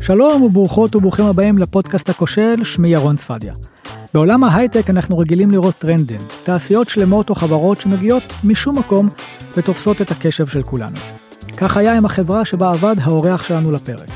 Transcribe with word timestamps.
שלום 0.00 0.42
וברוכות 0.42 0.96
וברוכים 0.96 1.24
הבאים 1.24 1.58
לפודקאסט 1.58 2.08
הכושל, 2.08 2.64
שמי 2.64 2.88
ירון 2.88 3.16
צפדיה. 3.16 3.54
בעולם 4.14 4.44
ההייטק 4.44 4.90
אנחנו 4.90 5.18
רגילים 5.18 5.50
לראות 5.50 5.74
טרנדים, 5.74 6.20
תעשיות 6.44 6.88
שלמות 6.88 7.30
או 7.30 7.34
חברות 7.34 7.80
שמגיעות 7.80 8.22
משום 8.44 8.78
מקום 8.78 9.08
ותופסות 9.56 10.02
את 10.02 10.10
הקשב 10.10 10.46
של 10.46 10.62
כולנו. 10.62 10.96
כך 11.56 11.76
היה 11.76 11.96
עם 11.96 12.04
החברה 12.04 12.44
שבה 12.44 12.70
עבד 12.70 12.94
האורח 13.00 13.44
שלנו 13.44 13.72
לפרק. 13.72 14.10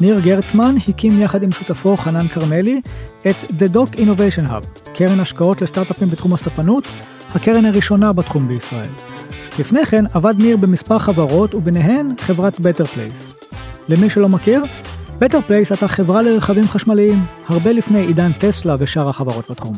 ניר 0.00 0.20
גרצמן 0.20 0.74
הקים 0.88 1.20
יחד 1.22 1.42
עם 1.42 1.52
שותפו 1.52 1.96
חנן 1.96 2.28
כרמלי 2.28 2.80
את 3.20 3.36
The 3.50 3.74
Doc 3.74 3.96
Innovation 3.96 4.52
Hub, 4.52 4.90
קרן 4.94 5.20
השקעות 5.20 5.62
לסטארט-אפים 5.62 6.08
בתחום 6.08 6.32
הספנות, 6.32 6.88
הקרן 7.34 7.64
הראשונה 7.64 8.12
בתחום 8.12 8.48
בישראל. 8.48 8.90
לפני 9.58 9.86
כן 9.86 10.04
עבד 10.14 10.34
ניר 10.38 10.56
במספר 10.56 10.98
חברות 10.98 11.54
וביניהן 11.54 12.08
חברת 12.20 12.56
Better 12.56 12.84
Place. 12.84 13.40
למי 13.88 14.10
שלא 14.10 14.28
מכיר, 14.28 14.62
Better 15.24 15.50
Place 15.50 15.70
הייתה 15.70 15.88
חברה 15.88 16.22
לרכבים 16.22 16.68
חשמליים, 16.68 17.18
הרבה 17.48 17.72
לפני 17.72 18.00
עידן 18.00 18.32
טסלה 18.32 18.74
ושאר 18.78 19.08
החברות 19.08 19.50
בתחום. 19.50 19.74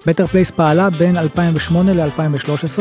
Better 0.00 0.24
Place 0.24 0.52
פעלה 0.56 0.90
בין 0.90 1.16
2008 1.16 1.92
ל-2013 1.92 2.78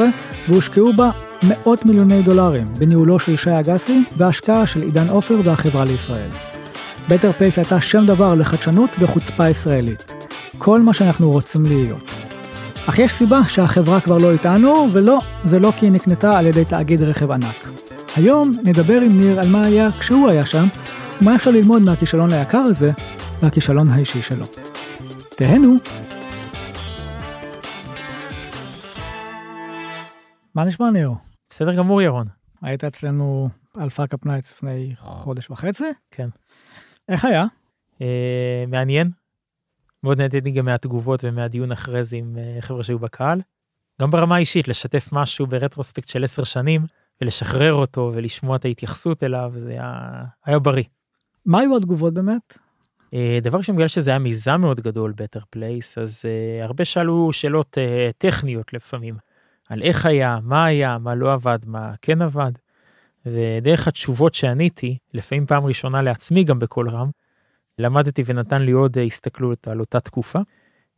והושקעו 0.49 0.93
בה 0.93 1.09
מאות 1.43 1.85
מיליוני 1.85 2.21
דולרים 2.21 2.65
בניהולו 2.79 3.19
של 3.19 3.37
שי 3.37 3.59
אגסי 3.59 4.03
והשקעה 4.17 4.67
של 4.67 4.81
עידן 4.81 5.09
עופר 5.09 5.35
והחברה 5.43 5.85
לישראל. 5.85 6.29
Better 7.09 7.39
Place 7.39 7.57
הייתה 7.57 7.81
שם 7.81 8.05
דבר 8.05 8.35
לחדשנות 8.35 8.89
וחוצפה 8.99 9.49
ישראלית. 9.49 10.13
כל 10.57 10.81
מה 10.81 10.93
שאנחנו 10.93 11.31
רוצים 11.31 11.65
להיות. 11.65 12.11
אך 12.85 12.99
יש 12.99 13.13
סיבה 13.13 13.39
שהחברה 13.47 14.01
כבר 14.01 14.17
לא 14.17 14.31
איתנו, 14.31 14.87
ולא, 14.91 15.19
זה 15.41 15.59
לא 15.59 15.71
כי 15.79 15.85
היא 15.85 15.91
נקנתה 15.91 16.37
על 16.37 16.45
ידי 16.45 16.65
תאגיד 16.65 17.01
רכב 17.01 17.31
ענק. 17.31 17.69
היום 18.15 18.51
נדבר 18.63 19.01
עם 19.01 19.21
ניר 19.21 19.39
על 19.39 19.47
מה 19.47 19.65
היה 19.65 19.89
כשהוא 19.99 20.29
היה 20.29 20.45
שם, 20.45 20.67
ומה 21.21 21.35
אפשר 21.35 21.51
ללמוד 21.51 21.81
מהכישלון 21.81 22.33
היקר 22.33 22.57
הזה, 22.57 22.87
והכישלון 23.41 23.87
האישי 23.87 24.21
שלו. 24.21 24.45
תהנו. 25.29 25.75
מה 30.55 30.65
נשמע 30.65 30.91
ניר? 30.91 31.11
בסדר 31.49 31.75
גמור 31.75 32.01
ירון. 32.01 32.27
היית 32.61 32.83
אצלנו 32.83 33.49
על 33.77 33.89
Fuck 33.89 34.25
Nights 34.25 34.51
לפני 34.51 34.93
חודש 34.97 35.49
וחצי? 35.49 35.83
כן. 36.11 36.29
איך 37.09 37.25
היה? 37.25 37.45
אה, 38.01 38.65
מעניין. 38.67 39.11
מאוד 40.03 40.17
נהניתי 40.17 40.51
גם 40.51 40.65
מהתגובות 40.65 41.23
ומהדיון 41.23 41.71
אחרי 41.71 42.03
זה 42.03 42.17
עם 42.17 42.37
אה, 42.37 42.61
חבר'ה 42.61 42.83
שהיו 42.83 42.99
בקהל. 42.99 43.41
גם 44.01 44.11
ברמה 44.11 44.35
האישית 44.35 44.67
לשתף 44.67 45.09
משהו 45.11 45.47
ברטרוספקט 45.47 46.07
של 46.07 46.23
10 46.23 46.43
שנים 46.43 46.81
ולשחרר 47.21 47.73
אותו 47.73 48.11
ולשמוע 48.15 48.55
את 48.55 48.65
ההתייחסות 48.65 49.23
אליו 49.23 49.51
זה 49.55 49.71
היה, 49.71 49.93
היה 50.45 50.59
בריא. 50.59 50.83
מה 51.45 51.59
היו 51.59 51.77
התגובות 51.77 52.13
באמת? 52.13 52.57
אה, 53.13 53.39
דבר 53.41 53.57
ראשון 53.57 53.75
בגלל 53.75 53.87
שזה 53.87 54.11
היה 54.11 54.19
מיזם 54.19 54.61
מאוד 54.61 54.79
גדול 54.79 55.13
בטר 55.15 55.39
פלייס 55.49 55.97
אז 55.97 56.25
uh, 56.25 56.65
הרבה 56.65 56.85
שאלו 56.85 57.33
שאלות 57.33 57.77
uh, 57.77 58.13
טכניות 58.17 58.73
לפעמים 58.73 59.15
על 59.69 59.81
איך 59.81 60.05
היה 60.05 60.37
מה 60.43 60.65
היה 60.65 60.97
מה 60.97 61.15
לא 61.15 61.33
עבד 61.33 61.59
מה 61.65 61.93
כן 62.01 62.21
עבד. 62.21 62.51
ודרך 63.25 63.87
התשובות 63.87 64.35
שעניתי 64.35 64.97
לפעמים 65.13 65.45
פעם 65.45 65.65
ראשונה 65.65 66.01
לעצמי 66.01 66.43
גם 66.43 66.59
בקול 66.59 66.89
רם 66.89 67.09
למדתי 67.79 68.23
ונתן 68.25 68.61
לי 68.61 68.71
עוד 68.71 68.97
הסתכלות 68.97 69.67
על 69.67 69.79
אותה 69.79 69.99
תקופה. 69.99 70.39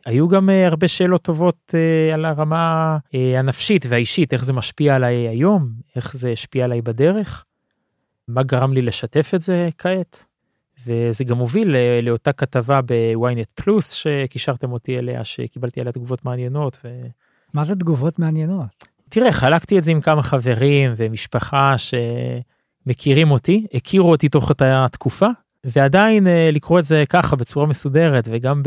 היו 0.05 0.27
גם 0.27 0.49
הרבה 0.49 0.87
שאלות 0.87 1.21
טובות 1.21 1.73
על 2.13 2.25
הרמה 2.25 2.97
הנפשית 3.39 3.85
והאישית 3.89 4.33
איך 4.33 4.45
זה 4.45 4.53
משפיע 4.53 4.95
עליי 4.95 5.27
היום 5.27 5.69
איך 5.95 6.17
זה 6.17 6.29
השפיע 6.29 6.65
עליי 6.65 6.81
בדרך. 6.81 7.45
מה 8.27 8.43
גרם 8.43 8.73
לי 8.73 8.81
לשתף 8.81 9.31
את 9.35 9.41
זה 9.41 9.69
כעת. 9.77 10.30
וזה 10.87 11.23
גם 11.23 11.37
הוביל 11.37 11.75
לאותה 12.01 12.31
כתבה 12.31 12.79
בוויינט 12.81 13.47
פלוס 13.55 13.91
שקישרתם 13.91 14.71
אותי 14.71 14.99
אליה 14.99 15.23
שקיבלתי 15.23 15.81
עליה 15.81 15.93
תגובות 15.93 16.25
מעניינות. 16.25 16.77
ו... 16.85 16.89
מה 17.53 17.63
זה 17.63 17.75
תגובות 17.75 18.19
מעניינות? 18.19 18.87
תראה 19.09 19.31
חלקתי 19.31 19.77
את 19.77 19.83
זה 19.83 19.91
עם 19.91 20.01
כמה 20.01 20.23
חברים 20.23 20.93
ומשפחה 20.97 21.75
שמכירים 21.77 23.31
אותי 23.31 23.67
הכירו 23.73 24.11
אותי 24.11 24.29
תוך 24.29 24.49
אותה 24.49 24.85
תקופה 24.91 25.27
ועדיין 25.63 26.27
לקרוא 26.51 26.79
את 26.79 26.85
זה 26.85 27.03
ככה 27.09 27.35
בצורה 27.35 27.65
מסודרת 27.65 28.27
וגם 28.31 28.61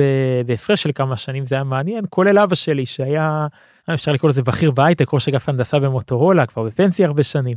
בהפרש 0.47 0.83
של 0.83 0.91
כמה 0.95 1.17
שנים 1.17 1.47
זה 1.47 1.55
היה 1.55 1.65
מעניין 1.65 2.05
כולל 2.11 2.39
אבא 2.39 2.55
שלי 2.55 2.87
שהיה 2.87 3.47
אפשר 3.95 4.13
לקרוא 4.13 4.29
לזה 4.29 4.43
בכיר 4.43 4.71
בהייטק 4.71 5.15
ראש 5.15 5.29
אגף 5.29 5.49
הנדסה 5.49 5.79
במוטורולה 5.79 6.47
כבר 6.47 6.63
בפנסיה 6.63 7.07
הרבה 7.07 7.23
שנים. 7.23 7.57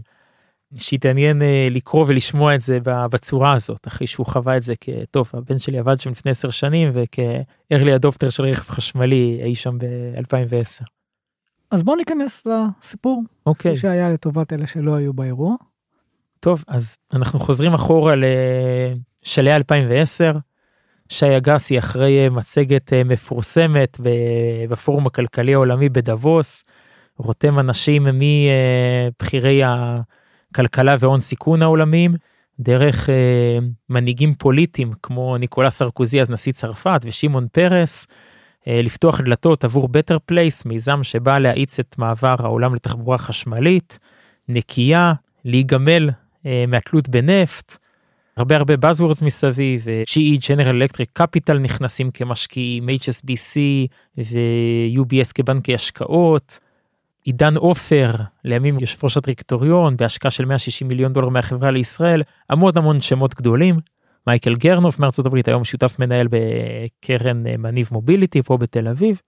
שהתעניין 0.76 1.42
לקרוא 1.72 2.06
ולשמוע 2.08 2.56
את 2.56 2.62
זה 2.62 2.80
בצורה 2.84 3.54
הזאת 3.54 3.88
אחרי 3.88 4.08
שהוא 4.08 4.26
חווה 4.26 4.58
את 4.58 4.64
זה 4.64 4.74
כטוב 4.82 5.32
הבן 5.34 5.60
שלי 5.60 5.80
עבד 5.80 6.00
שם 6.00 6.12
לפני 6.12 6.32
10 6.32 6.50
שנים 6.50 6.92
וכארלי 6.94 7.94
הדופטר 7.94 8.30
של 8.30 8.44
רכב 8.44 8.70
חשמלי 8.70 9.40
אי 9.44 9.56
שם 9.56 9.78
ב-2010. 9.78 10.86
אז 11.72 11.84
בוא 11.84 11.98
ניכנס 11.98 12.48
לסיפור 12.48 13.24
אוקיי 13.46 13.76
שהיה 13.76 14.10
לטובת 14.10 14.54
אלה 14.54 14.68
שלא 14.68 14.96
היו 14.96 15.14
באירוע. 15.14 15.56
טוב 16.40 16.64
אז 16.68 16.98
אנחנו 17.14 17.40
חוזרים 17.40 17.74
אחורה 17.74 18.14
לשלהי 19.26 19.56
2010 19.56 20.32
שי 21.10 21.38
אגסי 21.38 21.80
אחרי 21.80 22.30
מצגת 22.30 22.94
מפורסמת 22.94 23.98
בפורום 24.70 25.08
הכלכלי 25.08 25.54
העולמי 25.54 25.90
בדאבוס 25.90 26.64
רותם 27.18 27.60
אנשים 27.60 28.08
מבכירי 28.14 29.62
הכלכלה 30.52 30.96
והון 31.00 31.19
סיכון 31.19 31.62
העולמיים 31.62 32.16
דרך 32.59 33.09
אה, 33.09 33.58
מנהיגים 33.90 34.35
פוליטיים 34.35 34.94
כמו 35.03 35.38
ניקולה 35.38 35.69
סרקוזי 35.69 36.22
אז 36.22 36.30
נשיא 36.30 36.52
צרפת 36.52 37.00
ושמעון 37.03 37.47
פרס 37.52 38.08
אה, 38.68 38.81
לפתוח 38.84 39.22
דלתות 39.22 39.63
עבור 39.63 39.88
בטר 39.88 40.18
פלייס 40.25 40.66
מיזם 40.66 41.03
שבא 41.03 41.40
להאיץ 41.40 41.80
את 41.80 41.96
מעבר 41.97 42.36
העולם 42.40 42.75
לתחבורה 42.75 43.18
חשמלית 43.18 44.00
נקייה 44.50 45.13
להיגמל 45.46 46.09
אה, 46.46 46.63
מהתלות 46.68 47.09
בנפט. 47.09 47.78
הרבה 48.38 48.57
הרבה 48.57 48.74
buzzwords 48.74 49.25
מסביב 49.25 49.86
GE 50.09 50.40
General 50.40 50.74
Electric 50.74 51.22
Capital 51.22 51.53
נכנסים 51.53 52.12
כמשקיעים 52.12 52.90
HSBC 52.90 53.57
ו-UBS 54.18 55.31
כבנקי 55.36 55.75
השקעות. 55.75 56.59
עידן 57.28 57.58
עופר 57.58 58.16
לימים 58.44 58.80
יושב 58.80 58.98
ראש 59.04 59.18
הדירקטוריון 59.18 59.98
בהשקעה 59.98 60.32
של 60.32 60.46
160 60.46 60.88
מיליון 60.88 61.14
דולר 61.14 61.30
מהחברה 61.30 61.72
לישראל 61.72 62.22
המון 62.50 62.72
המון 62.76 63.02
שמות 63.02 63.36
גדולים. 63.36 63.80
מייקל 64.28 64.56
גרנוף 64.56 65.00
מארצות 65.00 65.26
הברית 65.26 65.48
היום 65.48 65.64
שותף 65.64 65.96
מנהל 66.00 66.28
בקרן 66.32 67.44
מניב 67.58 67.90
מוביליטי 67.92 68.42
פה 68.42 68.58
בתל 68.58 68.88
אביב. 68.88 69.22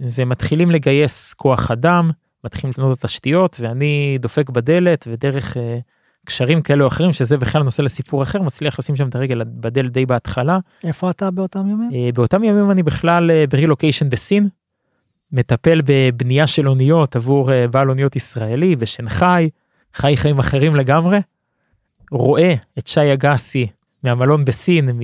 ומתחילים 0.00 0.70
לגייס 0.70 1.32
כוח 1.32 1.70
אדם 1.70 2.10
מתחילים 2.44 2.74
לבנות 2.78 2.98
את 2.98 3.04
התשתיות 3.04 3.56
ואני 3.60 4.18
דופק 4.20 4.50
בדלת 4.50 5.08
ודרך 5.10 5.56
uh, 5.56 5.60
קשרים 6.26 6.62
כאלו 6.62 6.84
או 6.84 6.88
אחרים 6.88 7.12
שזה 7.12 7.36
בכלל 7.36 7.62
נושא 7.62 7.82
לסיפור 7.82 8.22
אחר 8.22 8.42
מצליח 8.42 8.78
לשים 8.78 8.96
שם 8.96 9.08
את 9.08 9.14
הרגל 9.14 9.42
בדלת 9.44 9.92
די 9.92 10.06
בהתחלה. 10.06 10.58
איפה 10.84 11.10
אתה 11.10 11.30
באותם 11.30 11.60
ימים? 11.60 11.90
Uh, 11.90 12.14
באותם 12.14 12.44
ימים 12.44 12.70
אני 12.70 12.82
בכלל 12.82 13.30
uh, 13.30 13.50
ברילוקיישן 13.50 14.10
בסין 14.10 14.48
מטפל 15.32 15.80
בבנייה 15.84 16.46
של 16.46 16.68
אוניות 16.68 17.16
עבור 17.16 17.50
בעל 17.70 17.88
אוניות 17.88 18.16
ישראלי 18.16 18.76
בשנגחאי, 18.76 19.50
חי 19.94 20.16
חיים 20.16 20.38
אחרים 20.38 20.76
לגמרי. 20.76 21.18
רואה 22.10 22.54
את 22.78 22.86
שי 22.86 23.12
אגסי 23.12 23.66
מהמלון 24.02 24.44
בסין, 24.44 24.90
מ... 24.90 25.00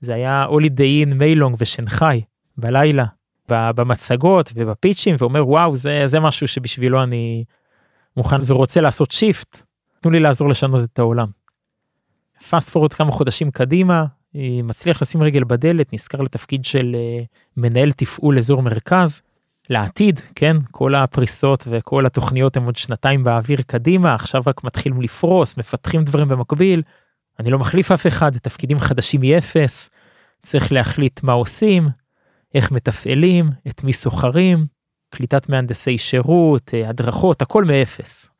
זה 0.00 0.14
היה 0.14 0.44
Holiday 0.44 1.00
Inn 1.00 1.12
מיילונג 1.12 1.56
בשנגחאי 1.56 2.22
בלילה, 2.56 3.04
במצגות 3.48 4.52
ובפיצ'ים 4.54 5.16
ואומר 5.18 5.48
וואו 5.48 5.76
זה 5.76 6.02
זה 6.06 6.20
משהו 6.20 6.48
שבשבילו 6.48 7.02
אני 7.02 7.44
מוכן 8.16 8.36
ורוצה 8.46 8.80
לעשות 8.80 9.10
שיפט, 9.10 9.62
תנו 10.00 10.10
לי 10.10 10.20
לעזור 10.20 10.48
לשנות 10.48 10.84
את 10.84 10.98
העולם. 10.98 11.26
fast 12.50 12.70
forward 12.70 12.92
כמה 12.92 13.12
חודשים 13.12 13.50
קדימה, 13.50 14.04
מצליח 14.34 15.02
לשים 15.02 15.22
רגל 15.22 15.44
בדלת, 15.44 15.92
נשכר 15.92 16.20
לתפקיד 16.20 16.64
של 16.64 16.96
מנהל 17.56 17.92
תפעול 17.92 18.38
אזור 18.38 18.62
מרכז, 18.62 19.22
לעתיד 19.70 20.20
כן 20.34 20.56
כל 20.70 20.94
הפריסות 20.94 21.66
וכל 21.70 22.06
התוכניות 22.06 22.56
הם 22.56 22.64
עוד 22.64 22.76
שנתיים 22.76 23.24
באוויר 23.24 23.58
קדימה 23.66 24.14
עכשיו 24.14 24.42
רק 24.46 24.64
מתחילים 24.64 25.02
לפרוס 25.02 25.56
מפתחים 25.56 26.04
דברים 26.04 26.28
במקביל. 26.28 26.82
אני 27.40 27.50
לא 27.50 27.58
מחליף 27.58 27.92
אף 27.92 28.06
אחד 28.06 28.32
תפקידים 28.38 28.78
חדשים 28.78 29.20
מאפס 29.20 29.90
צריך 30.42 30.72
להחליט 30.72 31.22
מה 31.22 31.32
עושים 31.32 31.88
איך 32.54 32.72
מתפעלים 32.72 33.50
את 33.68 33.84
מי 33.84 33.92
סוחרים 33.92 34.66
קליטת 35.10 35.48
מהנדסי 35.48 35.98
שירות 35.98 36.74
הדרכות 36.86 37.42
הכל 37.42 37.64
מאפס. 37.64 38.30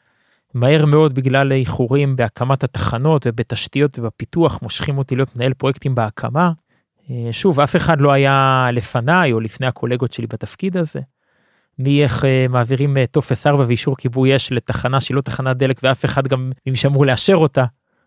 מהר 0.54 0.84
מאוד 0.86 1.14
בגלל 1.14 1.52
איחורים 1.52 2.16
בהקמת 2.16 2.64
התחנות 2.64 3.26
ובתשתיות 3.26 3.98
ובפיתוח 3.98 4.62
מושכים 4.62 4.98
אותי 4.98 5.16
להיות 5.16 5.36
מנהל 5.36 5.54
פרויקטים 5.54 5.94
בהקמה. 5.94 6.52
שוב 7.30 7.60
אף 7.60 7.76
אחד 7.76 8.00
לא 8.00 8.12
היה 8.12 8.69
לפניי 8.72 9.32
או 9.32 9.40
לפני 9.40 9.66
הקולגות 9.66 10.12
שלי 10.12 10.26
בתפקיד 10.26 10.76
הזה. 10.76 11.00
מאיך 11.78 12.22
uh, 12.22 12.52
מעבירים 12.52 12.96
uh, 12.96 13.00
טופס 13.10 13.46
4 13.46 13.64
ואישור 13.66 13.96
כיבוי 13.96 14.36
אש 14.36 14.52
לתחנה 14.52 15.00
שהיא 15.00 15.14
לא 15.14 15.20
תחנת 15.20 15.56
דלק 15.56 15.80
ואף 15.82 16.04
אחד 16.04 16.28
גם 16.28 16.52
אם 16.69 16.75
שאמור 16.75 17.06
לאשר 17.06 17.36
אותה 17.36 17.64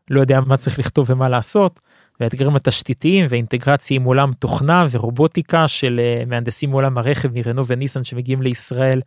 לא 0.09 0.21
יודע 0.21 0.39
מה 0.39 0.57
צריך 0.57 0.79
לכתוב 0.79 1.09
ומה 1.09 1.29
לעשות 1.29 1.79
והאתגרים 2.21 2.56
התשתיתיים 2.56 3.25
ואינטגרציה 3.29 3.95
עם 3.95 4.03
עולם 4.03 4.31
תוכנה 4.39 4.85
ורובוטיקה 4.91 5.68
של 5.68 6.00
אה, 6.03 6.23
מהנדסים 6.27 6.69
מעולם 6.69 6.97
הרכב 6.97 7.29
מרנו 7.38 7.65
וניסן 7.68 8.03
שמגיעים 8.03 8.41
לישראל, 8.41 9.01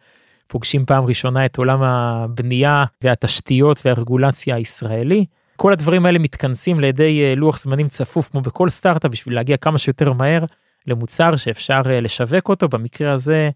פוגשים 0.47 0.87
פעם 0.87 1.05
ראשונה 1.05 1.47
את 1.47 1.57
עולם 1.57 1.83
הבנייה 1.83 2.85
והתשתיות 3.03 3.81
והרגולציה 3.85 4.57
הישראלי. 4.57 5.25
כל 5.57 5.73
הדברים 5.73 6.07
האלה 6.07 6.19
מתכנסים 6.19 6.81
לידי 6.81 7.23
אה, 7.25 7.35
לוח 7.35 7.59
זמנים 7.59 7.89
צפוף 7.89 8.29
כמו 8.29 8.41
בכל 8.41 8.69
סטארט-אפ 8.69 9.11
בשביל 9.11 9.35
להגיע 9.35 9.57
כמה 9.57 9.79
שיותר 9.79 10.13
מהר 10.13 10.45
למוצר 10.87 11.37
שאפשר 11.37 11.83
אה, 11.87 12.01
לשווק 12.01 12.49
אותו 12.49 12.69
במקרה 12.69 13.13
הזה 13.13 13.51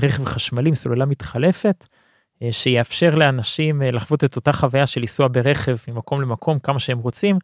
רכב 0.00 0.24
חשמלי 0.24 0.74
סוללה 0.74 1.06
מתחלפת 1.06 1.86
שיאפשר 2.50 3.14
לאנשים 3.14 3.82
לחוות 3.82 4.24
את 4.24 4.36
אותה 4.36 4.52
חוויה 4.52 4.86
של 4.86 5.00
לנסוע 5.00 5.28
ברכב 5.28 5.76
ממקום 5.88 6.20
למקום 6.22 6.58
כמה 6.58 6.78
שהם 6.78 6.98
רוצים 6.98 7.38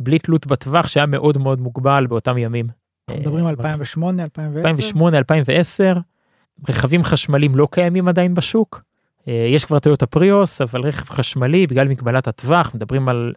בלי 0.00 0.18
תלות 0.18 0.46
בטווח 0.46 0.88
שהיה 0.88 1.06
מאוד 1.06 1.38
מאוד 1.38 1.60
מוגבל 1.60 2.06
באותם 2.08 2.38
ימים. 2.38 2.66
מדברים 3.10 3.46
על 3.46 3.54
2008 3.58 4.22
2010 4.22 4.68
2008 4.68 5.18
2010 5.18 5.96
רכבים 6.68 7.04
חשמליים 7.04 7.56
לא 7.56 7.68
קיימים 7.70 8.08
עדיין 8.08 8.34
בשוק. 8.34 8.82
אה, 9.28 9.46
יש 9.54 9.64
כבר 9.64 9.78
טויוטה 9.78 10.06
פריוס 10.06 10.60
אבל 10.60 10.80
רכב 10.80 11.10
חשמלי 11.10 11.66
בגלל 11.66 11.88
מגבלת 11.88 12.28
הטווח 12.28 12.74
מדברים 12.74 13.08
על 13.08 13.32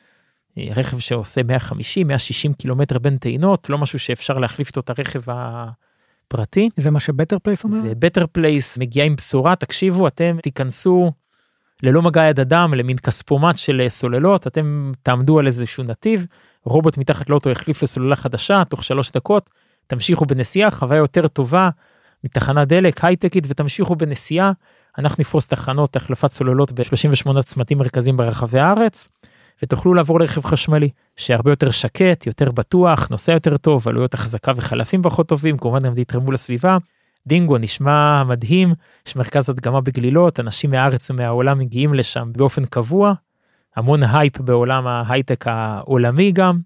אה, 0.57 0.67
רכב 0.75 0.99
שעושה 0.99 1.43
150 1.43 2.07
160 2.07 2.53
קילומטר 2.53 2.99
בין 2.99 3.17
טעינות 3.17 3.69
לא 3.69 3.77
משהו 3.77 3.99
שאפשר 3.99 4.37
להחליף 4.37 4.69
אותו 4.69 4.79
את 4.79 4.89
הרכב 4.89 5.21
הפרטי. 6.27 6.69
זה 6.77 6.91
מה 6.91 6.99
שבטר 6.99 7.39
פלייס 7.39 7.63
אומר? 7.63 7.77
ובטר 7.83 8.25
פלייס 8.31 8.77
מגיע 8.77 9.03
עם 9.03 9.15
בשורה 9.15 9.55
תקשיבו 9.55 10.07
אתם 10.07 10.37
תיכנסו 10.43 11.11
ללא 11.83 12.01
מגע 12.01 12.23
יד 12.23 12.39
אדם 12.39 12.73
למין 12.73 12.97
כספומט 12.97 13.57
של 13.57 13.81
אה, 13.81 13.89
סוללות 13.89 14.47
אתם 14.47 14.91
תעמדו 15.03 15.39
על 15.39 15.47
איזשהו 15.47 15.83
נתיב 15.83 16.25
רובוט 16.63 16.97
מתחת 16.97 17.29
לאוטו 17.29 17.49
יחליף 17.49 17.83
לסוללה 17.83 18.15
חדשה 18.15 18.63
תוך 18.69 18.83
שלוש 18.83 19.11
דקות 19.11 19.49
תמשיכו 19.87 20.25
בנסיעה 20.25 20.71
חוויה 20.71 20.97
יותר 20.97 21.27
טובה 21.27 21.69
מתחנת 22.23 22.67
דלק 22.67 23.05
הייטקית 23.05 23.43
ותמשיכו 23.47 23.95
בנסיעה 23.95 24.51
אנחנו 24.97 25.21
נפרוס 25.21 25.47
תחנות 25.47 25.95
החלפת 25.95 26.31
סוללות 26.31 26.71
ב-38 26.71 27.41
צמתים 27.41 27.77
מרכזיים 27.77 28.17
ברחבי 28.17 28.59
הארץ 28.59 29.09
ותוכלו 29.63 29.93
לעבור 29.93 30.19
לרכב 30.19 30.43
חשמלי 30.43 30.89
שהרבה 31.17 31.51
יותר 31.51 31.71
שקט 31.71 32.27
יותר 32.27 32.51
בטוח 32.51 33.07
נוסע 33.11 33.31
יותר 33.31 33.57
טוב 33.57 33.87
עלויות 33.87 34.13
החזקה 34.13 34.51
וחלפים 34.55 35.03
פחות 35.03 35.27
טובים 35.27 35.57
כמובן 35.57 35.83
גם 35.83 35.93
יתרמו 35.97 36.31
לסביבה. 36.31 36.77
בינגו 37.27 37.57
נשמע 37.57 38.23
מדהים, 38.23 38.73
יש 39.07 39.15
מרכז 39.15 39.49
הדגמה 39.49 39.81
בגלילות, 39.81 40.39
אנשים 40.39 40.71
מהארץ 40.71 41.09
ומהעולם 41.09 41.59
מגיעים 41.59 41.93
לשם 41.93 42.31
באופן 42.37 42.65
קבוע, 42.65 43.13
המון 43.75 44.03
הייפ 44.03 44.41
בעולם 44.41 44.87
ההייטק 44.87 45.45
העולמי 45.47 46.31
גם, 46.31 46.59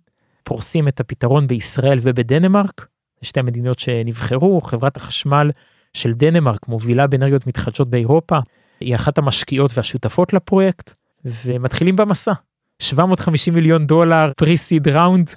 פורסים 0.44 0.88
את 0.88 1.00
הפתרון 1.00 1.48
בישראל 1.48 1.98
ובדנמרק, 2.02 2.88
שתי 3.22 3.40
המדינות 3.40 3.80
שנבחרו, 3.80 4.62
חברת 4.62 4.98
החשמל 4.98 5.52
של 5.94 6.14
דנמרק 6.14 6.68
מובילה 6.68 7.08
באנרגיות 7.08 7.48
מתחדשות 7.48 7.90
באירופה, 7.90 8.40
היא 8.80 8.96
אחת 8.96 9.18
המשקיעות 9.18 9.72
והשותפות 9.78 10.34
לפרויקט, 10.34 10.94
ומתחילים 11.26 11.96
במסע. 11.96 12.34
750 12.80 13.54
מיליון 13.54 13.88
דולר 13.88 14.32
seed 14.56 14.88
round 14.88 15.30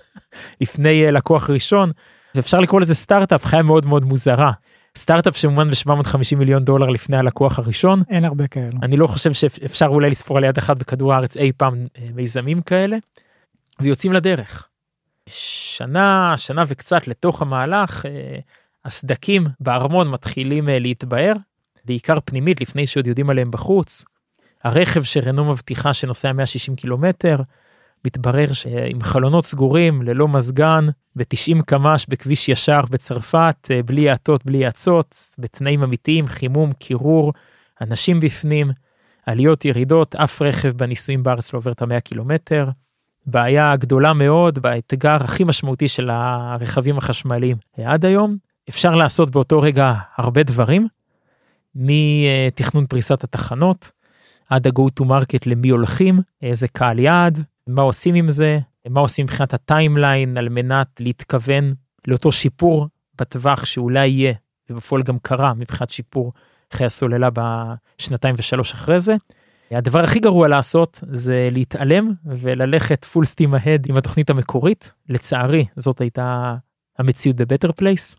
לפני 0.60 1.12
לקוח 1.12 1.50
ראשון 1.50 1.90
ואפשר 2.34 2.60
לקרוא 2.60 2.80
לזה 2.80 2.94
סטארט-אפ 2.94 3.44
חיה 3.44 3.62
מאוד 3.62 3.86
מאוד 3.86 4.04
מוזרה 4.04 4.52
סטארט-אפ 4.98 5.36
שמומן 5.36 5.70
ב-750 5.70 6.36
מיליון 6.36 6.64
דולר 6.64 6.88
לפני 6.88 7.16
הלקוח 7.16 7.58
הראשון. 7.58 8.02
אין 8.10 8.24
הרבה 8.24 8.46
כאלו. 8.46 8.78
אני 8.82 8.96
לא 8.96 9.06
חושב 9.06 9.32
שאפשר 9.32 9.86
אולי 9.86 10.10
לספור 10.10 10.38
על 10.38 10.44
יד 10.44 10.58
אחת 10.58 10.78
בכדור 10.78 11.14
הארץ 11.14 11.36
אי 11.36 11.52
פעם 11.56 11.86
אה, 11.98 12.06
מיזמים 12.14 12.62
כאלה. 12.62 12.96
ויוצאים 13.80 14.12
לדרך. 14.12 14.68
שנה, 15.28 16.34
שנה 16.36 16.64
וקצת 16.68 17.08
לתוך 17.08 17.42
המהלך, 17.42 18.06
אה, 18.06 18.38
הסדקים 18.84 19.46
בארמון 19.60 20.10
מתחילים 20.10 20.68
אה, 20.68 20.78
להתבהר, 20.78 21.34
בעיקר 21.84 22.18
פנימית 22.24 22.60
לפני 22.60 22.86
שעוד 22.86 23.06
יודעים 23.06 23.30
עליהם 23.30 23.50
בחוץ. 23.50 24.04
הרכב 24.64 25.02
שרנו 25.02 25.44
מבטיחה 25.44 25.92
שנוסע 25.92 26.32
160 26.32 26.76
קילומטר, 26.76 27.36
מתברר 28.04 28.52
שעם 28.52 29.02
חלונות 29.02 29.46
סגורים, 29.46 30.02
ללא 30.02 30.28
מזגן, 30.28 30.88
ב-90 31.16 31.62
קמ"ש 31.66 32.06
בכביש 32.08 32.48
ישר 32.48 32.80
בצרפת, 32.90 33.68
אה, 33.70 33.82
בלי 33.82 34.10
האטות, 34.10 34.46
בלי 34.46 34.66
האצות, 34.66 35.16
בתנאים 35.38 35.82
אמיתיים, 35.82 36.26
חימום, 36.26 36.72
קירור, 36.72 37.32
אנשים 37.80 38.20
בפנים, 38.20 38.70
עליות, 39.26 39.64
ירידות, 39.64 40.14
אף 40.14 40.42
רכב 40.42 40.68
בניסויים 40.68 41.22
בארץ 41.22 41.52
לא 41.52 41.58
עובר 41.58 41.72
את 41.72 41.82
ה-100 41.82 42.00
קילומטר. 42.00 42.68
בעיה 43.26 43.76
גדולה 43.76 44.12
מאוד 44.12 44.58
באתגר 44.58 45.16
הכי 45.22 45.44
משמעותי 45.44 45.88
של 45.88 46.10
הרכבים 46.10 46.98
החשמליים 46.98 47.56
עד 47.84 48.04
היום. 48.04 48.36
אפשר 48.68 48.94
לעשות 48.94 49.30
באותו 49.30 49.60
רגע 49.60 49.94
הרבה 50.16 50.42
דברים, 50.42 50.88
מתכנון 51.74 52.86
פריסת 52.86 53.24
התחנות, 53.24 53.90
עד 54.52 54.66
ה-go 54.66 54.82
to 55.00 55.04
market 55.04 55.40
למי 55.46 55.68
הולכים, 55.68 56.20
איזה 56.42 56.68
קהל 56.68 56.98
יעד, 56.98 57.44
מה 57.66 57.82
עושים 57.82 58.14
עם 58.14 58.30
זה, 58.30 58.58
מה 58.88 59.00
עושים 59.00 59.24
מבחינת 59.24 59.54
ה 59.54 59.63
timeline 59.63 60.36
על 60.36 60.48
מנת 60.48 61.00
להתכוון 61.00 61.74
לאותו 62.06 62.32
שיפור 62.32 62.88
בטווח 63.20 63.64
שאולי 63.64 64.08
יהיה, 64.08 64.34
ובפועל 64.70 65.02
גם 65.02 65.18
קרה 65.18 65.54
מבחינת 65.54 65.90
שיפור 65.90 66.32
חיי 66.72 66.86
הסוללה 66.86 67.28
בשנתיים 67.30 68.34
ושלוש 68.38 68.72
אחרי 68.72 69.00
זה. 69.00 69.16
הדבר 69.70 70.04
הכי 70.04 70.20
גרוע 70.20 70.48
לעשות 70.48 71.00
זה 71.12 71.48
להתעלם 71.52 72.12
וללכת 72.24 73.06
full 73.12 73.24
steam 73.24 73.64
ahead 73.64 73.88
עם 73.88 73.96
התוכנית 73.96 74.30
המקורית. 74.30 74.92
לצערי 75.08 75.64
זאת 75.76 76.00
הייתה 76.00 76.56
המציאות 76.98 77.36
בבטר 77.36 77.72
פלייס. 77.72 78.16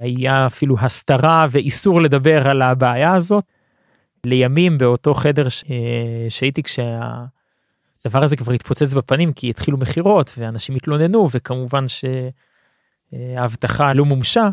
היה 0.00 0.46
אפילו 0.46 0.76
הסתרה 0.78 1.46
ואיסור 1.50 2.02
לדבר 2.02 2.48
על 2.48 2.62
הבעיה 2.62 3.14
הזאת. 3.14 3.53
לימים 4.26 4.78
באותו 4.78 5.14
חדר 5.14 5.48
ש... 5.48 5.64
שהייתי 6.28 6.62
כשה... 6.62 7.00
הדבר 8.04 8.24
הזה 8.24 8.36
כבר 8.36 8.52
התפוצץ 8.52 8.92
בפנים 8.92 9.32
כי 9.32 9.50
התחילו 9.50 9.78
מכירות 9.78 10.34
ואנשים 10.38 10.74
התלוננו 10.74 11.28
וכמובן 11.32 11.84
שההבטחה 13.12 13.92
לא 13.92 14.04
מומשה. 14.04 14.48